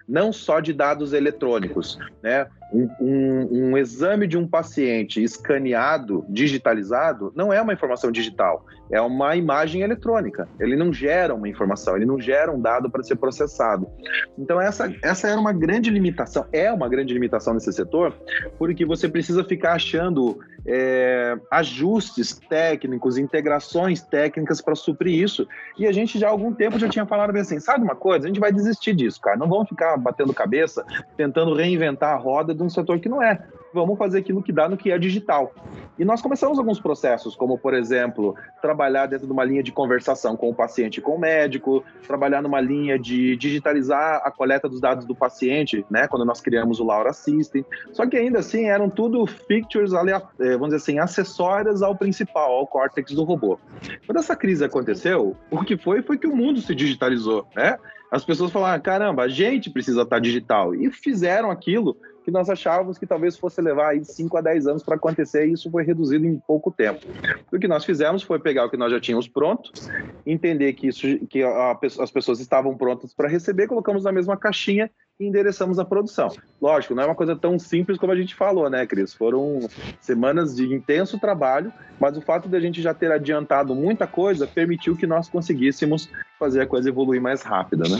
não 0.07 0.31
só 0.31 0.59
de 0.59 0.73
dados 0.73 1.13
eletrônicos, 1.13 1.97
né? 2.21 2.47
Um, 2.73 2.89
um, 2.99 3.47
um, 3.51 3.77
exame 3.77 4.27
de 4.27 4.37
um 4.37 4.47
paciente 4.47 5.23
escaneado, 5.23 6.25
digitalizado, 6.27 7.31
não 7.35 7.53
é 7.53 7.61
uma 7.61 7.71
informação 7.71 8.11
digital, 8.11 8.65
é 8.91 8.99
uma 8.99 9.35
imagem 9.35 9.81
eletrônica. 9.81 10.47
Ele 10.59 10.75
não 10.75 10.91
gera 10.91 11.33
uma 11.33 11.47
informação, 11.47 11.95
ele 11.95 12.05
não 12.05 12.19
gera 12.19 12.51
um 12.51 12.59
dado 12.59 12.89
para 12.89 13.03
ser 13.03 13.15
processado. 13.15 13.87
Então, 14.37 14.59
essa, 14.59 14.93
essa 15.03 15.27
era 15.27 15.39
uma 15.39 15.53
grande 15.53 15.89
limitação, 15.89 16.45
é 16.51 16.71
uma 16.71 16.89
grande 16.89 17.13
limitação 17.13 17.53
nesse 17.53 17.71
setor, 17.71 18.13
porque 18.57 18.83
você 18.83 19.07
precisa 19.07 19.43
ficar 19.43 19.73
achando 19.73 20.39
é, 20.65 21.37
ajustes 21.51 22.39
técnicos, 22.49 23.17
integrações 23.17 24.01
técnicas 24.01 24.61
para 24.61 24.75
suprir 24.75 25.21
isso. 25.21 25.47
E 25.77 25.85
a 25.85 25.91
gente 25.91 26.17
já 26.17 26.27
há 26.27 26.31
algum 26.31 26.53
tempo 26.53 26.79
já 26.79 26.89
tinha 26.89 27.05
falado 27.05 27.35
assim: 27.37 27.59
sabe 27.59 27.83
uma 27.83 27.95
coisa? 27.95 28.25
A 28.25 28.27
gente 28.27 28.39
vai 28.39 28.51
desistir 28.51 28.95
disso, 28.95 29.21
cara. 29.21 29.37
Não 29.37 29.47
vamos 29.47 29.69
ficar 29.69 29.95
batendo 29.97 30.33
cabeça, 30.33 30.85
tentando 31.15 31.53
reinventar 31.53 32.13
a 32.13 32.17
roda 32.17 32.53
de 32.53 32.63
um 32.63 32.69
setor 32.69 32.99
que 32.99 33.09
não 33.09 33.21
é. 33.21 33.43
Vamos 33.75 33.97
fazer 33.97 34.19
aquilo 34.19 34.41
que 34.41 34.53
dá 34.53 34.69
no 34.69 34.77
que 34.77 34.89
é 34.89 34.97
digital. 34.97 35.53
E 35.99 36.05
nós 36.05 36.21
começamos 36.21 36.57
alguns 36.57 36.79
processos, 36.79 37.35
como, 37.35 37.57
por 37.57 37.73
exemplo, 37.73 38.33
trabalhar 38.61 39.05
dentro 39.05 39.27
de 39.27 39.33
uma 39.33 39.43
linha 39.43 39.61
de 39.61 39.71
conversação 39.71 40.37
com 40.37 40.49
o 40.49 40.55
paciente 40.55 41.01
com 41.01 41.15
o 41.15 41.19
médico, 41.19 41.83
trabalhar 42.07 42.41
numa 42.41 42.61
linha 42.61 42.97
de 42.97 43.35
digitalizar 43.35 44.21
a 44.23 44.31
coleta 44.31 44.69
dos 44.69 44.79
dados 44.79 45.05
do 45.05 45.13
paciente, 45.13 45.85
né, 45.89 46.07
quando 46.07 46.23
nós 46.23 46.39
criamos 46.39 46.79
o 46.79 46.85
Laura 46.85 47.11
System. 47.11 47.65
Só 47.91 48.07
que 48.07 48.15
ainda 48.15 48.39
assim 48.39 48.65
eram 48.65 48.89
tudo 48.89 49.25
features, 49.27 49.91
eh, 49.93 50.53
vamos 50.53 50.67
dizer 50.67 50.77
assim, 50.77 50.99
acessórias 50.99 51.81
ao 51.81 51.95
principal, 51.95 52.53
ao 52.53 52.67
córtex 52.67 53.11
do 53.11 53.23
robô. 53.25 53.59
Quando 54.05 54.19
essa 54.19 54.37
crise 54.37 54.63
aconteceu, 54.63 55.35
o 55.51 55.63
que 55.63 55.75
foi 55.77 56.01
foi 56.01 56.17
que 56.17 56.27
o 56.27 56.35
mundo 56.35 56.61
se 56.61 56.73
digitalizou, 56.73 57.45
né? 57.53 57.77
As 58.11 58.23
pessoas 58.23 58.51
falaram: 58.51 58.81
caramba, 58.81 59.23
a 59.23 59.27
gente 59.27 59.69
precisa 59.69 60.03
estar 60.03 60.19
digital. 60.19 60.73
E 60.73 60.89
fizeram 60.89 61.51
aquilo 61.51 61.97
que 62.25 62.31
nós 62.31 62.49
achávamos 62.49 62.97
que 62.97 63.05
talvez 63.05 63.37
fosse 63.37 63.61
levar 63.61 63.89
aí 63.89 64.03
5 64.03 64.35
a 64.35 64.41
10 64.41 64.65
anos 64.65 64.83
para 64.83 64.95
acontecer 64.95 65.47
e 65.47 65.53
isso 65.53 65.69
foi 65.69 65.83
reduzido 65.83 66.25
em 66.25 66.37
pouco 66.39 66.71
tempo. 66.71 67.05
O 67.51 67.59
que 67.59 67.67
nós 67.67 67.85
fizemos 67.85 68.23
foi 68.23 68.39
pegar 68.39 68.65
o 68.65 68.69
que 68.69 68.75
nós 68.75 68.91
já 68.91 68.99
tínhamos 68.99 69.27
pronto, 69.27 69.71
entender 70.25 70.73
que, 70.73 70.87
isso, 70.87 71.19
que 71.27 71.43
a, 71.43 71.77
as 71.99 72.09
pessoas 72.09 72.39
estavam 72.39 72.75
prontas 72.75 73.13
para 73.13 73.29
receber, 73.29 73.67
colocamos 73.67 74.03
na 74.03 74.11
mesma 74.11 74.35
caixinha 74.35 74.89
e 75.19 75.27
endereçamos 75.27 75.77
a 75.77 75.85
produção. 75.85 76.29
Lógico, 76.59 76.95
não 76.95 77.03
é 77.03 77.05
uma 77.05 77.15
coisa 77.15 77.35
tão 77.35 77.59
simples 77.59 77.99
como 77.99 78.11
a 78.11 78.15
gente 78.15 78.33
falou, 78.33 78.71
né, 78.71 78.87
Cris? 78.87 79.13
Foram 79.13 79.59
semanas 80.01 80.55
de 80.55 80.65
intenso 80.73 81.19
trabalho, 81.19 81.71
mas 81.99 82.17
o 82.17 82.21
fato 82.21 82.49
de 82.49 82.57
a 82.57 82.59
gente 82.59 82.81
já 82.81 82.93
ter 82.93 83.11
adiantado 83.11 83.75
muita 83.75 84.07
coisa 84.07 84.47
permitiu 84.47 84.97
que 84.97 85.05
nós 85.05 85.29
conseguíssemos 85.29 86.09
fazer 86.39 86.61
a 86.61 86.67
coisa 86.67 86.89
evoluir 86.89 87.21
mais 87.21 87.43
rápida, 87.43 87.87
né? 87.87 87.97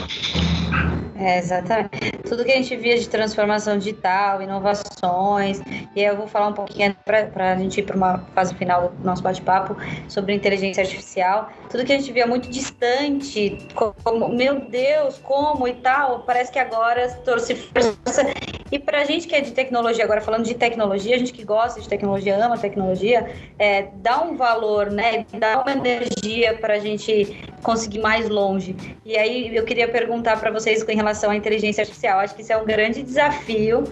É, 1.18 1.38
exatamente. 1.38 2.12
Tudo 2.28 2.44
que 2.44 2.52
a 2.52 2.56
gente 2.56 2.76
via 2.76 2.98
de 2.98 3.08
transformação 3.08 3.78
digital, 3.78 4.42
inovações, 4.42 5.60
e 5.94 6.02
eu 6.02 6.16
vou 6.16 6.26
falar 6.26 6.48
um 6.48 6.52
pouquinho 6.52 6.94
para 7.04 7.52
a 7.52 7.56
gente 7.56 7.80
ir 7.80 7.84
para 7.84 7.96
uma 7.96 8.18
fase 8.34 8.54
final 8.54 8.88
do 8.90 9.04
nosso 9.04 9.22
bate-papo 9.22 9.76
sobre 10.08 10.34
inteligência 10.34 10.82
artificial. 10.82 11.50
Tudo 11.70 11.84
que 11.84 11.92
a 11.92 11.98
gente 11.98 12.12
via 12.12 12.26
muito 12.26 12.50
distante, 12.50 13.66
como, 13.74 14.28
meu 14.28 14.60
Deus, 14.68 15.18
como 15.18 15.66
e 15.66 15.74
tal, 15.74 16.20
parece 16.20 16.52
que 16.52 16.58
agora 16.58 17.08
trouxe 17.24 17.54
força. 17.54 18.26
E 18.70 18.78
para 18.78 19.02
a 19.02 19.04
gente 19.04 19.28
que 19.28 19.34
é 19.34 19.40
de 19.40 19.52
tecnologia, 19.52 20.04
agora 20.04 20.20
falando 20.20 20.44
de 20.44 20.54
tecnologia, 20.54 21.14
a 21.14 21.18
gente 21.18 21.32
que 21.32 21.44
gosta 21.44 21.80
de 21.80 21.88
tecnologia, 21.88 22.36
ama 22.44 22.58
tecnologia, 22.58 23.30
é, 23.58 23.88
dá 23.94 24.22
um 24.22 24.36
valor, 24.36 24.90
né? 24.90 25.24
Dá 25.38 25.60
uma 25.62 25.72
energia 25.72 26.54
para 26.58 26.74
a 26.74 26.78
gente 26.78 27.36
conseguir 27.62 28.00
mais 28.00 28.28
longe. 28.28 28.76
E 29.04 29.16
aí 29.16 29.54
eu 29.54 29.64
queria 29.64 29.88
perguntar 29.88 30.38
para 30.38 30.50
vocês 30.50 30.82
com 30.82 30.92
relação 30.92 31.05
à 31.06 31.36
inteligência 31.36 31.82
artificial. 31.82 32.20
Acho 32.20 32.34
que 32.34 32.42
isso 32.42 32.52
é 32.52 32.56
um 32.56 32.64
grande 32.64 33.02
desafio 33.02 33.84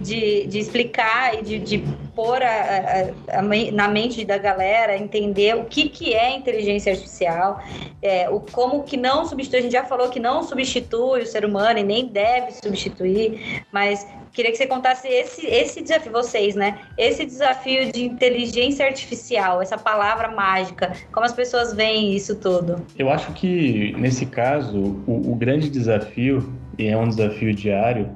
de, 0.00 0.46
de 0.46 0.58
explicar 0.58 1.38
e 1.38 1.42
de, 1.42 1.58
de 1.58 1.78
pôr 2.14 2.42
a, 2.42 2.46
a, 2.50 3.38
a, 3.38 3.42
na 3.72 3.88
mente 3.88 4.24
da 4.24 4.38
galera, 4.38 4.96
entender 4.96 5.56
o 5.56 5.64
que, 5.64 5.88
que 5.88 6.14
é 6.14 6.34
inteligência 6.34 6.92
artificial, 6.92 7.62
é, 8.02 8.28
o, 8.28 8.40
como 8.40 8.82
que 8.82 8.96
não 8.96 9.24
substitui, 9.24 9.58
a 9.58 9.62
gente 9.62 9.72
já 9.72 9.84
falou 9.84 10.08
que 10.08 10.20
não 10.20 10.42
substitui 10.42 11.22
o 11.22 11.26
ser 11.26 11.44
humano 11.44 11.78
e 11.78 11.84
nem 11.84 12.06
deve 12.06 12.52
substituir, 12.52 13.64
mas 13.72 14.06
queria 14.32 14.50
que 14.50 14.56
você 14.56 14.66
contasse 14.66 15.08
esse, 15.08 15.46
esse 15.46 15.82
desafio, 15.82 16.12
vocês, 16.12 16.54
né? 16.54 16.78
Esse 16.96 17.24
desafio 17.24 17.92
de 17.92 18.04
inteligência 18.04 18.86
artificial, 18.86 19.60
essa 19.62 19.78
palavra 19.78 20.28
mágica, 20.28 20.92
como 21.12 21.24
as 21.24 21.32
pessoas 21.32 21.72
veem 21.72 22.14
isso 22.14 22.36
tudo? 22.36 22.84
Eu 22.98 23.10
acho 23.10 23.32
que, 23.32 23.94
nesse 23.98 24.26
caso, 24.26 25.02
o, 25.06 25.32
o 25.32 25.34
grande 25.34 25.68
desafio, 25.68 26.52
e 26.78 26.88
é 26.88 26.96
um 26.96 27.08
desafio 27.08 27.54
diário, 27.54 28.08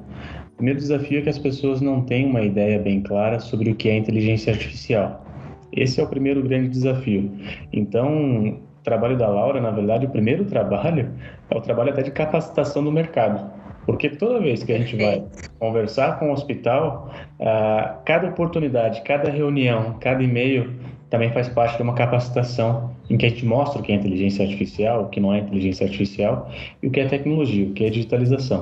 o 0.53 0.57
primeiro 0.57 0.79
desafio 0.79 1.19
é 1.19 1.21
que 1.21 1.29
as 1.29 1.37
pessoas 1.37 1.81
não 1.81 2.01
têm 2.01 2.25
uma 2.25 2.41
ideia 2.41 2.79
bem 2.79 3.01
clara 3.01 3.39
sobre 3.39 3.69
o 3.69 3.75
que 3.75 3.89
é 3.89 3.97
inteligência 3.97 4.51
artificial. 4.51 5.23
Esse 5.71 6.01
é 6.01 6.03
o 6.03 6.07
primeiro 6.07 6.41
grande 6.41 6.69
desafio. 6.69 7.31
Então, 7.71 8.49
o 8.49 8.59
trabalho 8.83 9.17
da 9.17 9.27
Laura, 9.27 9.61
na 9.61 9.69
verdade, 9.69 10.07
o 10.07 10.09
primeiro 10.09 10.45
trabalho 10.49 11.11
é 11.49 11.55
o 11.55 11.61
trabalho 11.61 11.91
até 11.91 12.01
de 12.01 12.11
capacitação 12.11 12.83
do 12.83 12.91
mercado. 12.91 13.51
Porque 13.85 14.09
toda 14.09 14.41
vez 14.41 14.63
que 14.63 14.73
a 14.73 14.77
gente 14.79 14.97
vai 14.97 15.23
conversar 15.59 16.19
com 16.19 16.29
o 16.29 16.33
hospital, 16.33 17.09
uh, 17.39 18.03
cada 18.03 18.27
oportunidade, 18.27 19.01
cada 19.03 19.29
reunião, 19.29 19.95
cada 20.01 20.21
e-mail 20.21 20.73
também 21.09 21.31
faz 21.31 21.47
parte 21.47 21.77
de 21.77 21.83
uma 21.83 21.93
capacitação 21.93 22.96
em 23.09 23.17
que 23.17 23.25
a 23.25 23.29
gente 23.29 23.45
mostra 23.45 23.79
o 23.79 23.83
que 23.83 23.91
é 23.91 23.95
inteligência 23.95 24.43
artificial, 24.45 25.03
o 25.03 25.09
que 25.09 25.19
não 25.19 25.33
é 25.33 25.39
inteligência 25.39 25.85
artificial 25.85 26.51
e 26.81 26.87
o 26.87 26.91
que 26.91 26.99
é 26.99 27.05
tecnologia, 27.05 27.65
o 27.65 27.73
que 27.73 27.85
é 27.85 27.89
digitalização. 27.89 28.61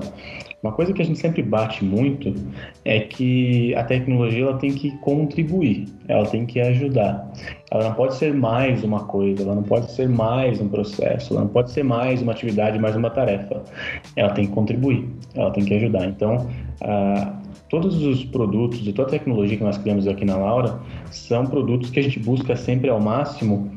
Uma 0.64 0.72
coisa 0.72 0.94
que 0.94 1.02
a 1.02 1.06
gente 1.06 1.20
sempre 1.20 1.44
bate 1.44 1.86
muito 1.86 2.34
é 2.84 3.00
que 3.00 3.76
a 3.76 3.84
tecnologia 3.84 4.46
ela 4.46 4.58
tem 4.58 4.74
que 4.74 4.90
contribuir, 4.98 5.86
ela 6.08 6.26
tem 6.26 6.44
que 6.44 6.60
ajudar. 6.60 7.32
Ela 7.70 7.84
não 7.84 7.94
pode 7.94 8.16
ser 8.16 8.34
mais 8.34 8.84
uma 8.84 9.02
coisa, 9.04 9.44
ela 9.44 9.54
não 9.54 9.62
pode 9.62 9.92
ser 9.92 10.10
mais 10.10 10.60
um 10.60 10.68
processo, 10.68 11.34
ela 11.34 11.44
não 11.44 11.50
pode 11.50 11.70
ser 11.70 11.84
mais 11.84 12.20
uma 12.22 12.32
atividade, 12.32 12.80
mais 12.80 12.96
uma 12.96 13.12
tarefa. 13.12 13.64
Ela 14.16 14.32
tem 14.32 14.48
que 14.48 14.54
contribuir, 14.54 15.08
ela 15.36 15.52
tem 15.52 15.64
que 15.64 15.74
ajudar. 15.76 16.08
Então, 16.08 16.48
todos 17.70 18.02
os 18.02 18.24
produtos 18.26 18.88
e 18.88 18.92
toda 18.92 19.10
a 19.10 19.12
tecnologia 19.12 19.58
que 19.58 19.64
nós 19.64 19.78
criamos 19.78 20.08
aqui 20.08 20.26
na 20.26 20.36
Laura 20.38 20.80
são 21.12 21.46
produtos 21.46 21.92
que 21.92 22.00
a 22.00 22.04
gente 22.04 22.20
busca 22.20 22.56
sempre 22.56 22.90
ao 22.90 23.00
máximo 23.00 23.72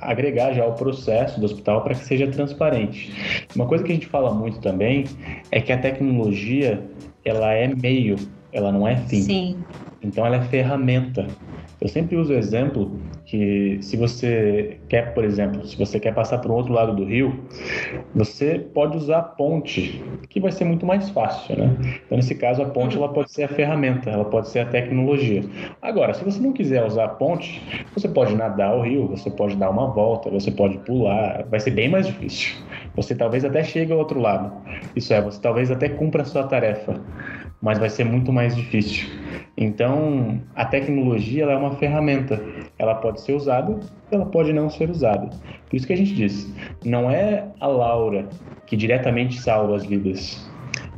agregar 0.00 0.52
já 0.52 0.64
ao 0.64 0.74
processo 0.74 1.38
do 1.40 1.46
hospital 1.46 1.82
para 1.82 1.94
que 1.94 2.04
seja 2.04 2.26
transparente. 2.26 3.46
Uma 3.54 3.66
coisa 3.66 3.84
que 3.84 3.92
a 3.92 3.94
gente 3.94 4.06
fala 4.06 4.32
muito 4.32 4.60
também 4.60 5.04
é 5.50 5.60
que 5.60 5.72
a 5.72 5.78
tecnologia 5.78 6.82
ela 7.24 7.52
é 7.52 7.68
meio, 7.68 8.16
ela 8.52 8.72
não 8.72 8.86
é 8.86 8.96
fim. 8.96 9.22
Sim. 9.22 9.64
Então 10.02 10.24
ela 10.24 10.36
é 10.36 10.42
ferramenta. 10.42 11.26
Eu 11.80 11.88
sempre 11.88 12.16
uso 12.16 12.32
o 12.32 12.36
exemplo 12.36 12.90
que 13.24 13.78
se 13.82 13.96
você 13.96 14.78
quer, 14.88 15.14
por 15.14 15.24
exemplo, 15.24 15.64
se 15.64 15.76
você 15.76 16.00
quer 16.00 16.12
passar 16.12 16.38
para 16.38 16.50
o 16.50 16.54
outro 16.54 16.72
lado 16.72 16.96
do 16.96 17.04
rio, 17.04 17.44
você 18.14 18.58
pode 18.58 18.96
usar 18.96 19.18
a 19.18 19.22
ponte, 19.22 20.02
que 20.28 20.40
vai 20.40 20.50
ser 20.50 20.64
muito 20.64 20.84
mais 20.84 21.08
fácil, 21.10 21.56
né? 21.56 21.76
Então, 22.04 22.16
nesse 22.16 22.34
caso, 22.34 22.62
a 22.62 22.66
ponte 22.66 22.96
ela 22.96 23.08
pode 23.08 23.30
ser 23.30 23.44
a 23.44 23.48
ferramenta, 23.48 24.10
ela 24.10 24.24
pode 24.24 24.48
ser 24.48 24.60
a 24.60 24.66
tecnologia. 24.66 25.42
Agora, 25.80 26.14
se 26.14 26.24
você 26.24 26.40
não 26.40 26.52
quiser 26.52 26.84
usar 26.84 27.04
a 27.04 27.08
ponte, 27.08 27.62
você 27.94 28.08
pode 28.08 28.34
nadar 28.34 28.74
o 28.76 28.82
rio, 28.82 29.06
você 29.06 29.30
pode 29.30 29.54
dar 29.56 29.70
uma 29.70 29.86
volta, 29.86 30.30
você 30.30 30.50
pode 30.50 30.78
pular, 30.78 31.44
vai 31.48 31.60
ser 31.60 31.70
bem 31.70 31.88
mais 31.88 32.06
difícil. 32.06 32.56
Você 32.96 33.14
talvez 33.14 33.44
até 33.44 33.62
chegue 33.62 33.92
ao 33.92 33.98
outro 33.98 34.20
lado. 34.20 34.52
Isso 34.96 35.12
é, 35.12 35.20
você 35.20 35.40
talvez 35.40 35.70
até 35.70 35.88
cumpra 35.88 36.22
a 36.22 36.24
sua 36.24 36.44
tarefa, 36.44 36.94
mas 37.60 37.78
vai 37.78 37.88
ser 37.88 38.04
muito 38.04 38.32
mais 38.32 38.56
difícil. 38.56 39.06
Então, 39.60 40.40
a 40.54 40.64
tecnologia 40.64 41.44
é 41.44 41.56
uma 41.56 41.72
ferramenta. 41.72 42.40
Ela 42.78 42.94
pode 42.94 43.20
ser 43.20 43.32
usada, 43.32 43.80
ela 44.08 44.24
pode 44.24 44.52
não 44.52 44.70
ser 44.70 44.88
usada. 44.88 45.30
Por 45.68 45.76
isso 45.76 45.84
que 45.84 45.92
a 45.92 45.96
gente 45.96 46.14
diz, 46.14 46.48
não 46.84 47.10
é 47.10 47.44
a 47.58 47.66
Laura 47.66 48.28
que 48.66 48.76
diretamente 48.76 49.40
salva 49.40 49.74
as 49.74 49.84
vidas. 49.84 50.48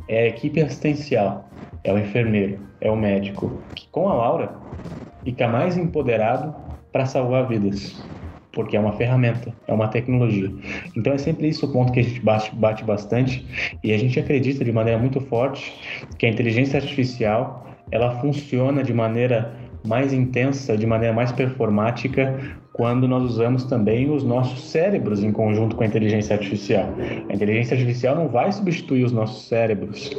É 0.07 0.23
a 0.23 0.27
equipe 0.27 0.61
assistencial, 0.61 1.49
é 1.83 1.91
o 1.91 1.97
enfermeiro, 1.97 2.59
é 2.79 2.91
o 2.91 2.95
médico, 2.95 3.59
que 3.75 3.87
com 3.89 4.07
a 4.07 4.13
Laura 4.13 4.53
fica 5.23 5.47
mais 5.47 5.75
empoderado 5.75 6.53
para 6.91 7.07
salvar 7.07 7.47
vidas 7.47 7.99
porque 8.53 8.75
é 8.75 8.79
uma 8.81 8.91
ferramenta, 8.91 9.55
é 9.65 9.73
uma 9.73 9.87
tecnologia. 9.87 10.51
Então 10.95 11.13
é 11.13 11.17
sempre 11.17 11.47
isso 11.47 11.65
o 11.65 11.71
ponto 11.71 11.93
que 11.93 12.01
a 12.01 12.03
gente 12.03 12.19
bate, 12.19 12.53
bate 12.53 12.83
bastante 12.83 13.47
e 13.81 13.93
a 13.93 13.97
gente 13.97 14.19
acredita 14.19 14.65
de 14.65 14.73
maneira 14.73 14.99
muito 14.99 15.21
forte 15.21 15.73
que 16.17 16.25
a 16.25 16.29
inteligência 16.29 16.77
artificial 16.77 17.70
ela 17.91 18.19
funciona 18.19 18.83
de 18.83 18.93
maneira 18.93 19.53
mais 19.85 20.13
intensa, 20.13 20.77
de 20.77 20.85
maneira 20.85 21.13
mais 21.13 21.31
performática, 21.31 22.39
quando 22.73 23.07
nós 23.07 23.23
usamos 23.23 23.65
também 23.65 24.09
os 24.09 24.23
nossos 24.23 24.69
cérebros 24.69 25.23
em 25.23 25.31
conjunto 25.31 25.75
com 25.75 25.83
a 25.83 25.85
inteligência 25.85 26.35
artificial. 26.35 26.89
A 27.29 27.33
inteligência 27.33 27.75
artificial 27.75 28.15
não 28.15 28.27
vai 28.27 28.51
substituir 28.51 29.03
os 29.03 29.11
nossos 29.11 29.47
cérebros. 29.47 30.11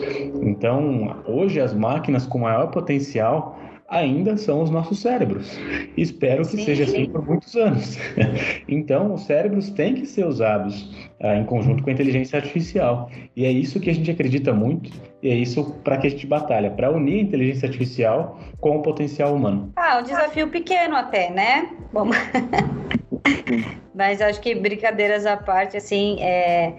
Então, 0.43 1.17
hoje 1.27 1.61
as 1.61 1.73
máquinas 1.73 2.27
com 2.27 2.39
maior 2.39 2.71
potencial 2.71 3.59
ainda 3.89 4.37
são 4.37 4.63
os 4.63 4.71
nossos 4.71 5.01
cérebros. 5.01 5.59
Espero 5.97 6.43
que 6.43 6.57
Sim. 6.57 6.65
seja 6.65 6.85
assim 6.85 7.07
por 7.07 7.25
muitos 7.27 7.55
anos. 7.55 7.99
então, 8.67 9.13
os 9.13 9.23
cérebros 9.27 9.71
têm 9.71 9.95
que 9.95 10.07
ser 10.07 10.27
usados 10.27 10.91
ah, 11.21 11.37
em 11.37 11.45
conjunto 11.45 11.83
com 11.83 11.91
a 11.91 11.93
inteligência 11.93 12.39
artificial. 12.39 13.11
E 13.37 13.45
é 13.45 13.51
isso 13.51 13.79
que 13.79 13.91
a 13.91 13.95
gente 13.95 14.11
acredita 14.11 14.53
muito, 14.53 14.91
e 15.23 15.31
é 15.31 15.35
isso 15.35 15.73
para 15.85 15.97
que 15.99 16.09
a 16.09 16.11
gente 16.11 16.27
batalha, 16.27 16.71
para 16.71 16.91
unir 16.91 17.21
a 17.21 17.23
inteligência 17.23 17.67
artificial 17.67 18.41
com 18.61 18.79
o 18.79 18.83
potencial 18.83 19.35
humano. 19.35 19.73
Ah, 19.77 19.99
um 19.99 20.03
desafio 20.03 20.49
pequeno 20.49 20.97
até, 20.97 21.31
né? 21.31 21.71
Bom. 21.93 22.11
Mas 23.95 24.21
acho 24.21 24.41
que 24.41 24.55
brincadeiras 24.55 25.25
à 25.25 25.37
parte, 25.37 25.77
assim, 25.77 26.21
é... 26.21 26.75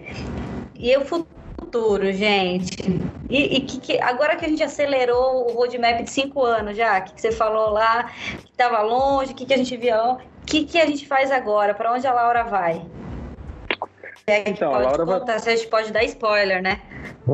e 0.74 0.94
o 0.96 1.04
futuro 1.04 2.12
gente. 2.12 2.76
E, 3.30 3.56
e 3.56 3.60
que, 3.62 3.80
que, 3.80 4.00
agora 4.00 4.36
que 4.36 4.44
a 4.44 4.48
gente 4.48 4.62
acelerou 4.62 5.48
o 5.48 5.52
roadmap 5.54 6.02
de 6.02 6.10
cinco 6.10 6.44
anos 6.44 6.76
já, 6.76 7.00
que, 7.00 7.14
que 7.14 7.20
você 7.20 7.32
falou 7.32 7.70
lá, 7.70 8.10
que 8.38 8.50
estava 8.50 8.82
longe, 8.82 9.32
o 9.32 9.34
que, 9.34 9.46
que 9.46 9.54
a 9.54 9.56
gente 9.56 9.76
viu, 9.76 9.96
o 9.96 10.18
que, 10.44 10.66
que 10.66 10.78
a 10.78 10.86
gente 10.86 11.06
faz 11.06 11.30
agora? 11.30 11.72
Para 11.72 11.92
onde 11.92 12.06
a 12.06 12.12
Laura 12.12 12.44
vai? 12.44 12.84
É, 14.26 14.48
então, 14.48 14.74
a 14.74 14.78
Laura 14.78 15.04
contar, 15.04 15.32
vai... 15.32 15.38
se 15.38 15.50
a 15.50 15.56
gente 15.56 15.68
pode 15.68 15.92
dar 15.92 16.04
spoiler, 16.04 16.62
né? 16.62 16.80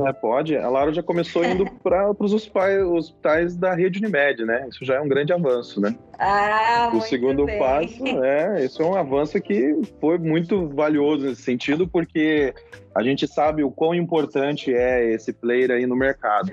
É, 0.06 0.12
pode. 0.12 0.56
A 0.56 0.68
Laura 0.68 0.92
já 0.92 1.02
começou 1.02 1.44
indo 1.44 1.64
para 1.82 2.12
os 2.18 2.32
hospitais 2.32 3.56
da 3.56 3.74
rede 3.74 3.98
Unimed, 3.98 4.44
né? 4.44 4.68
Isso 4.68 4.84
já 4.84 4.96
é 4.96 5.00
um 5.00 5.08
grande 5.08 5.32
avanço, 5.32 5.80
né? 5.80 5.96
Ah, 6.18 6.90
o 6.94 7.00
segundo 7.00 7.46
bem. 7.46 7.58
passo, 7.58 8.04
é, 8.22 8.64
isso 8.64 8.82
é 8.82 8.86
um 8.86 8.94
avanço 8.94 9.40
que 9.40 9.80
foi 10.00 10.18
muito 10.18 10.68
valioso 10.68 11.26
nesse 11.26 11.42
sentido, 11.42 11.88
porque 11.88 12.54
a 12.94 13.02
gente 13.02 13.26
sabe 13.26 13.64
o 13.64 13.70
quão 13.70 13.94
importante 13.94 14.72
é 14.72 15.12
esse 15.12 15.32
player 15.32 15.70
aí 15.70 15.86
no 15.86 15.96
mercado. 15.96 16.52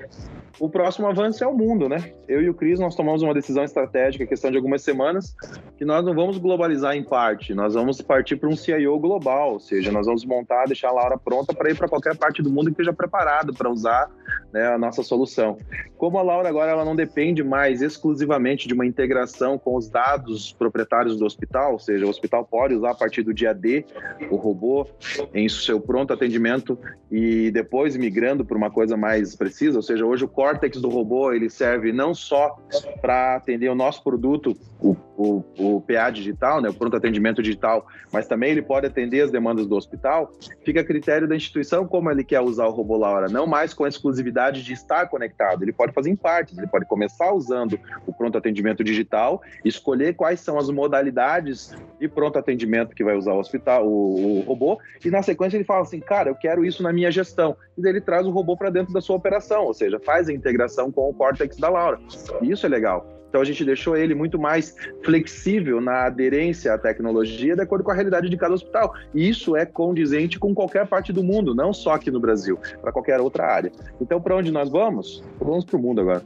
O 0.60 0.68
próximo 0.68 1.06
avanço 1.06 1.44
é 1.44 1.46
o 1.46 1.54
mundo, 1.54 1.88
né? 1.88 2.12
Eu 2.26 2.42
e 2.42 2.50
o 2.50 2.54
Cris, 2.54 2.80
nós 2.80 2.96
tomamos 2.96 3.22
uma 3.22 3.32
decisão 3.32 3.62
estratégica, 3.62 4.26
questão 4.26 4.50
de 4.50 4.56
algumas 4.56 4.82
semanas, 4.82 5.36
que 5.76 5.84
nós 5.84 6.04
não 6.04 6.14
vamos 6.14 6.36
globalizar 6.36 6.96
em 6.96 7.04
parte, 7.04 7.54
nós 7.54 7.74
vamos 7.74 8.00
partir 8.02 8.36
para 8.36 8.48
um 8.48 8.56
CIO 8.56 8.98
global, 8.98 9.52
ou 9.52 9.60
seja, 9.60 9.92
nós 9.92 10.06
vamos 10.06 10.24
montar, 10.24 10.64
deixar 10.64 10.88
a 10.88 10.92
Laura 10.92 11.16
pronta 11.16 11.54
para 11.54 11.70
ir 11.70 11.76
para 11.76 11.88
qualquer 11.88 12.16
parte 12.16 12.42
do 12.42 12.50
mundo 12.50 12.66
que 12.66 12.72
esteja 12.72 12.92
preparado 13.28 13.52
para 13.52 13.70
usar 13.70 14.10
né, 14.52 14.66
a 14.66 14.78
nossa 14.78 15.02
solução. 15.02 15.58
Como 15.96 16.18
a 16.18 16.22
Laura 16.22 16.48
agora 16.48 16.70
ela 16.70 16.84
não 16.84 16.96
depende 16.96 17.44
mais 17.44 17.82
exclusivamente 17.82 18.66
de 18.66 18.72
uma 18.72 18.86
integração 18.86 19.58
com 19.58 19.76
os 19.76 19.88
dados 19.88 20.52
proprietários 20.52 21.18
do 21.18 21.26
hospital, 21.26 21.72
ou 21.72 21.78
seja, 21.78 22.06
o 22.06 22.08
hospital 22.08 22.44
pode 22.44 22.74
usar 22.74 22.90
a 22.90 22.94
partir 22.94 23.22
do 23.22 23.34
dia 23.34 23.52
D 23.52 23.84
o 24.30 24.36
robô 24.36 24.86
em 25.34 25.48
seu 25.48 25.80
pronto 25.80 26.12
atendimento 26.12 26.78
e 27.10 27.50
depois 27.50 27.96
migrando 27.96 28.44
para 28.44 28.56
uma 28.56 28.70
coisa 28.70 28.96
mais 28.96 29.36
precisa, 29.36 29.78
ou 29.78 29.82
seja, 29.82 30.06
hoje 30.06 30.24
o 30.24 30.28
córtex 30.28 30.80
do 30.80 30.88
robô 30.88 31.32
ele 31.32 31.50
serve 31.50 31.92
não 31.92 32.14
só 32.14 32.56
para 33.00 33.36
atender 33.36 33.68
o 33.68 33.74
nosso 33.74 34.02
produto, 34.02 34.56
o 34.80 34.94
o, 35.18 35.42
o 35.58 35.80
PA 35.80 36.10
digital, 36.10 36.62
né, 36.62 36.68
o 36.68 36.74
pronto 36.74 36.96
atendimento 36.96 37.42
digital, 37.42 37.84
mas 38.12 38.28
também 38.28 38.52
ele 38.52 38.62
pode 38.62 38.86
atender 38.86 39.20
as 39.20 39.32
demandas 39.32 39.66
do 39.66 39.74
hospital, 39.74 40.32
fica 40.64 40.80
a 40.80 40.84
critério 40.84 41.26
da 41.26 41.34
instituição 41.34 41.86
como 41.88 42.08
ele 42.08 42.22
quer 42.22 42.40
usar 42.40 42.66
o 42.66 42.70
robô 42.70 42.96
Laura, 42.96 43.26
não 43.28 43.44
mais 43.44 43.74
com 43.74 43.84
a 43.84 43.88
exclusividade 43.88 44.62
de 44.62 44.72
estar 44.72 45.08
conectado. 45.08 45.62
Ele 45.62 45.72
pode 45.72 45.92
fazer 45.92 46.10
em 46.10 46.16
partes, 46.16 46.56
ele 46.56 46.68
pode 46.68 46.86
começar 46.86 47.32
usando 47.32 47.78
o 48.06 48.12
pronto 48.12 48.38
atendimento 48.38 48.84
digital, 48.84 49.42
escolher 49.64 50.14
quais 50.14 50.38
são 50.38 50.56
as 50.56 50.70
modalidades 50.70 51.76
de 51.98 52.08
pronto 52.08 52.38
atendimento 52.38 52.94
que 52.94 53.02
vai 53.02 53.16
usar 53.16 53.32
o 53.32 53.40
hospital, 53.40 53.88
o, 53.88 54.38
o 54.38 54.40
robô, 54.42 54.78
e 55.04 55.10
na 55.10 55.22
sequência 55.22 55.56
ele 55.56 55.64
fala 55.64 55.82
assim, 55.82 55.98
cara, 55.98 56.30
eu 56.30 56.36
quero 56.36 56.64
isso 56.64 56.80
na 56.82 56.92
minha 56.92 57.10
gestão. 57.10 57.56
E 57.76 57.82
daí 57.82 57.92
ele 57.92 58.00
traz 58.00 58.24
o 58.24 58.30
robô 58.30 58.56
para 58.56 58.70
dentro 58.70 58.92
da 58.92 59.00
sua 59.00 59.16
operação, 59.16 59.64
ou 59.64 59.74
seja, 59.74 59.98
faz 59.98 60.28
a 60.28 60.32
integração 60.32 60.92
com 60.92 61.10
o 61.10 61.14
Cortex 61.14 61.56
da 61.56 61.68
Laura. 61.68 61.98
Isso 62.40 62.64
é 62.64 62.68
legal. 62.68 63.18
Então 63.28 63.40
a 63.40 63.44
gente 63.44 63.64
deixou 63.64 63.96
ele 63.96 64.14
muito 64.14 64.38
mais 64.38 64.74
flexível 65.04 65.80
na 65.80 66.06
aderência 66.06 66.72
à 66.72 66.78
tecnologia 66.78 67.54
de 67.54 67.62
acordo 67.62 67.84
com 67.84 67.90
a 67.90 67.94
realidade 67.94 68.28
de 68.28 68.36
cada 68.36 68.54
hospital. 68.54 68.94
E 69.14 69.28
isso 69.28 69.56
é 69.56 69.64
condizente 69.64 70.38
com 70.38 70.54
qualquer 70.54 70.86
parte 70.86 71.12
do 71.12 71.22
mundo, 71.22 71.54
não 71.54 71.72
só 71.72 71.92
aqui 71.92 72.10
no 72.10 72.20
Brasil, 72.20 72.58
para 72.80 72.92
qualquer 72.92 73.20
outra 73.20 73.46
área. 73.46 73.72
Então, 74.00 74.20
para 74.20 74.36
onde 74.36 74.50
nós 74.50 74.68
vamos? 74.68 75.22
Vamos 75.40 75.64
para 75.64 75.76
o 75.76 75.80
mundo 75.80 76.00
agora. 76.00 76.22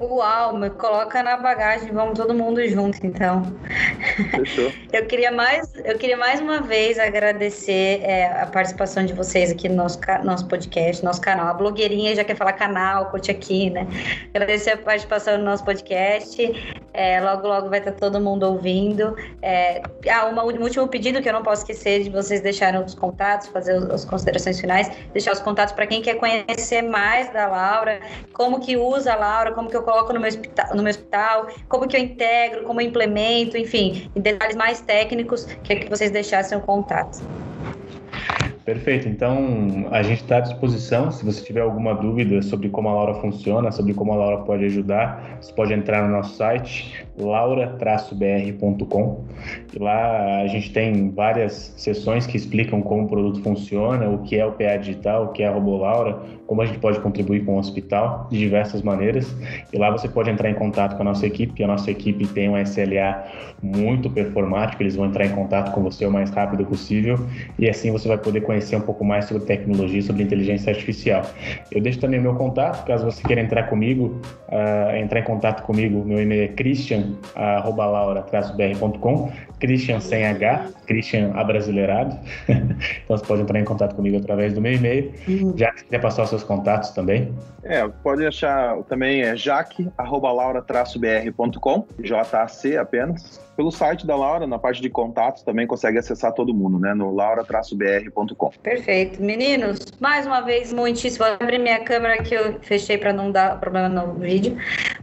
Uau, 0.00 0.56
me 0.58 0.70
coloca 0.70 1.22
na 1.22 1.36
bagagem, 1.36 1.92
vamos 1.92 2.18
todo 2.18 2.34
mundo 2.34 2.66
junto, 2.68 3.06
então. 3.06 3.42
Fechou. 4.32 4.70
eu 4.92 5.06
queria 5.06 5.30
mais, 5.30 5.72
eu 5.84 5.96
queria 5.96 6.16
mais 6.16 6.40
uma 6.40 6.60
vez 6.60 6.98
agradecer 6.98 8.00
é, 8.02 8.26
a 8.42 8.46
participação 8.46 9.04
de 9.04 9.12
vocês 9.12 9.52
aqui 9.52 9.68
no 9.68 9.76
nosso, 9.76 10.00
nosso 10.24 10.48
podcast, 10.48 11.04
nosso 11.04 11.20
canal. 11.20 11.46
A 11.46 11.54
blogueirinha 11.54 12.14
já 12.14 12.24
quer 12.24 12.36
falar 12.36 12.54
canal, 12.54 13.08
curte 13.10 13.30
aqui, 13.30 13.70
né? 13.70 13.86
Agradecer 14.34 14.72
a 14.72 14.76
participação 14.76 15.38
no 15.38 15.44
nosso 15.44 15.64
podcast. 15.64 15.93
É, 16.92 17.20
logo, 17.20 17.48
logo 17.48 17.68
vai 17.68 17.80
estar 17.80 17.92
todo 17.92 18.20
mundo 18.20 18.44
ouvindo. 18.44 19.16
É, 19.42 19.82
ah, 20.08 20.26
uma, 20.26 20.44
um 20.44 20.62
último 20.62 20.86
pedido 20.86 21.20
que 21.20 21.28
eu 21.28 21.32
não 21.32 21.42
posso 21.42 21.62
esquecer 21.62 22.04
de 22.04 22.10
vocês 22.10 22.40
deixarem 22.40 22.80
os 22.80 22.94
contatos, 22.94 23.48
fazer 23.48 23.76
as 23.92 24.04
considerações 24.04 24.60
finais, 24.60 24.90
deixar 25.12 25.32
os 25.32 25.40
contatos 25.40 25.74
para 25.74 25.86
quem 25.86 26.00
quer 26.00 26.14
conhecer 26.14 26.82
mais 26.82 27.32
da 27.32 27.48
Laura, 27.48 28.00
como 28.32 28.60
que 28.60 28.76
usa 28.76 29.12
a 29.12 29.16
Laura, 29.16 29.52
como 29.52 29.68
que 29.68 29.76
eu 29.76 29.82
coloco 29.82 30.12
no 30.12 30.20
meu 30.20 30.28
hospital, 30.28 30.68
no 30.74 30.82
meu 30.82 30.90
hospital 30.90 31.48
como 31.68 31.88
que 31.88 31.96
eu 31.96 32.00
integro, 32.00 32.64
como 32.64 32.80
eu 32.80 32.86
implemento, 32.86 33.56
enfim, 33.56 34.10
detalhes 34.14 34.56
mais 34.56 34.80
técnicos, 34.80 35.44
queria 35.64 35.84
que 35.84 35.90
vocês 35.90 36.10
deixassem 36.10 36.56
o 36.56 36.60
contato. 36.60 37.43
Perfeito. 38.64 39.06
Então, 39.06 39.88
a 39.90 40.02
gente 40.02 40.22
está 40.22 40.38
à 40.38 40.40
disposição. 40.40 41.10
Se 41.10 41.22
você 41.22 41.44
tiver 41.44 41.60
alguma 41.60 41.94
dúvida 41.94 42.40
sobre 42.40 42.70
como 42.70 42.88
a 42.88 42.94
Laura 42.94 43.14
funciona, 43.20 43.70
sobre 43.70 43.92
como 43.92 44.12
a 44.12 44.16
Laura 44.16 44.42
pode 44.44 44.64
ajudar, 44.64 45.38
você 45.40 45.52
pode 45.52 45.74
entrar 45.74 46.02
no 46.08 46.16
nosso 46.16 46.34
site, 46.36 47.03
laura-br.com. 47.18 48.84
Lá 49.78 50.40
a 50.40 50.46
gente 50.46 50.72
tem 50.72 51.10
várias 51.10 51.72
sessões 51.76 52.26
que 52.26 52.36
explicam 52.36 52.80
como 52.82 53.04
o 53.04 53.08
produto 53.08 53.40
funciona, 53.42 54.08
o 54.08 54.18
que 54.18 54.36
é 54.36 54.46
o 54.46 54.52
PA 54.52 54.76
digital, 54.76 55.24
o 55.24 55.28
que 55.28 55.42
é 55.42 55.48
a 55.48 55.52
RoboLaura, 55.52 56.18
como 56.46 56.62
a 56.62 56.66
gente 56.66 56.78
pode 56.78 57.00
contribuir 57.00 57.44
com 57.44 57.56
o 57.56 57.58
hospital 57.58 58.28
de 58.30 58.38
diversas 58.38 58.82
maneiras. 58.82 59.34
E 59.72 59.78
lá 59.78 59.90
você 59.90 60.08
pode 60.08 60.30
entrar 60.30 60.50
em 60.50 60.54
contato 60.54 60.96
com 60.96 61.02
a 61.02 61.04
nossa 61.04 61.26
equipe, 61.26 61.62
a 61.62 61.66
nossa 61.66 61.90
equipe 61.90 62.26
tem 62.28 62.48
um 62.48 62.58
SLA 62.58 63.24
muito 63.62 64.10
performático, 64.10 64.82
eles 64.82 64.96
vão 64.96 65.06
entrar 65.06 65.24
em 65.24 65.30
contato 65.30 65.72
com 65.72 65.82
você 65.82 66.04
o 66.06 66.10
mais 66.10 66.30
rápido 66.30 66.64
possível 66.66 67.18
e 67.58 67.68
assim 67.68 67.90
você 67.90 68.06
vai 68.08 68.18
poder 68.18 68.42
conhecer 68.42 68.76
um 68.76 68.80
pouco 68.80 69.04
mais 69.04 69.24
sobre 69.24 69.44
tecnologia, 69.44 70.02
sobre 70.02 70.22
inteligência 70.22 70.70
artificial. 70.70 71.22
Eu 71.70 71.80
deixo 71.80 71.98
também 71.98 72.20
meu 72.20 72.34
contato, 72.34 72.84
caso 72.84 73.04
você 73.04 73.22
queira 73.22 73.40
entrar 73.40 73.64
comigo, 73.64 74.20
uh, 74.48 74.96
entrar 74.96 75.20
em 75.20 75.24
contato 75.24 75.62
comigo, 75.62 76.04
meu 76.04 76.20
e-mail 76.20 76.44
é 76.44 76.48
christian@laura-br.com, 76.48 77.03
Christian 79.64 80.00
sem 80.00 80.26
H, 80.26 80.68
Christian 80.86 81.32
abrasileirado. 81.34 82.18
então 82.48 83.16
você 83.16 83.24
pode 83.24 83.42
entrar 83.42 83.58
em 83.58 83.64
contato 83.64 83.94
comigo 83.94 84.18
através 84.18 84.52
do 84.52 84.60
meu 84.60 84.74
e-mail. 84.74 85.14
Uhum. 85.26 85.56
Já 85.56 85.72
quiser 85.72 85.98
passar 86.00 86.24
os 86.24 86.28
seus 86.28 86.44
contatos 86.44 86.90
também. 86.90 87.34
É, 87.62 87.88
pode 88.02 88.26
achar 88.26 88.76
também 88.82 89.22
é 89.22 89.34
jaque@laura-br.com, 89.34 91.86
J-A-C 91.98 92.76
apenas. 92.76 93.42
Pelo 93.56 93.70
site 93.70 94.06
da 94.06 94.16
Laura, 94.16 94.48
na 94.48 94.58
parte 94.58 94.82
de 94.82 94.90
contatos, 94.90 95.44
também 95.44 95.64
consegue 95.66 95.96
acessar 95.96 96.32
todo 96.32 96.52
mundo, 96.52 96.78
né? 96.78 96.92
No 96.92 97.14
laura-br.com. 97.14 98.50
Perfeito. 98.62 99.22
Meninos, 99.22 99.78
mais 100.00 100.26
uma 100.26 100.40
vez, 100.40 100.72
muitíssimo. 100.72 101.24
Vou 101.24 101.36
abrir 101.40 101.58
minha 101.58 101.78
câmera 101.84 102.20
que 102.20 102.34
eu 102.34 102.58
fechei 102.60 102.98
para 102.98 103.12
não 103.12 103.30
dar 103.30 103.60
problema 103.60 103.88
no 103.88 104.14
vídeo. 104.14 104.56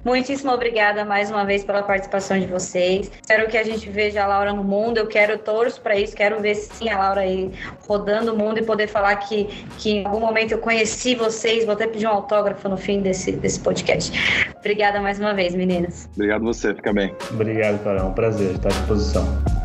Muitíssimo 0.03 0.51
obrigada 0.51 1.05
mais 1.05 1.31
uma 1.31 1.45
vez 1.45 1.63
pela 1.63 1.81
participação 1.91 2.39
de 2.39 2.45
vocês. 2.45 3.11
Espero 3.21 3.49
que 3.49 3.57
a 3.57 3.63
gente 3.63 3.89
veja 3.89 4.23
a 4.23 4.27
Laura 4.27 4.53
no 4.53 4.63
mundo. 4.63 4.97
Eu 4.97 5.07
quero 5.07 5.37
torço 5.37 5.81
para 5.81 5.97
isso, 5.97 6.15
quero 6.15 6.39
ver 6.39 6.55
sim 6.55 6.87
a 6.87 6.97
Laura 6.97 7.21
aí 7.21 7.51
rodando 7.85 8.33
o 8.33 8.37
mundo 8.37 8.59
e 8.59 8.63
poder 8.63 8.87
falar 8.87 9.17
que, 9.17 9.45
que 9.77 9.97
em 9.97 10.05
algum 10.05 10.21
momento 10.21 10.53
eu 10.53 10.57
conheci 10.57 11.15
vocês. 11.15 11.65
Vou 11.65 11.73
até 11.73 11.87
pedir 11.87 12.07
um 12.07 12.11
autógrafo 12.11 12.69
no 12.69 12.77
fim 12.77 13.01
desse, 13.01 13.33
desse 13.33 13.59
podcast. 13.59 14.11
Obrigada 14.57 15.01
mais 15.01 15.19
uma 15.19 15.33
vez, 15.33 15.53
meninas. 15.53 16.09
Obrigado 16.15 16.45
você, 16.45 16.73
fica 16.73 16.93
bem. 16.93 17.13
Obrigado, 17.29 17.83
Carol. 17.83 17.99
É 17.99 18.03
um 18.03 18.13
prazer 18.13 18.55
estar 18.55 18.69
à 18.69 18.71
disposição. 18.71 19.60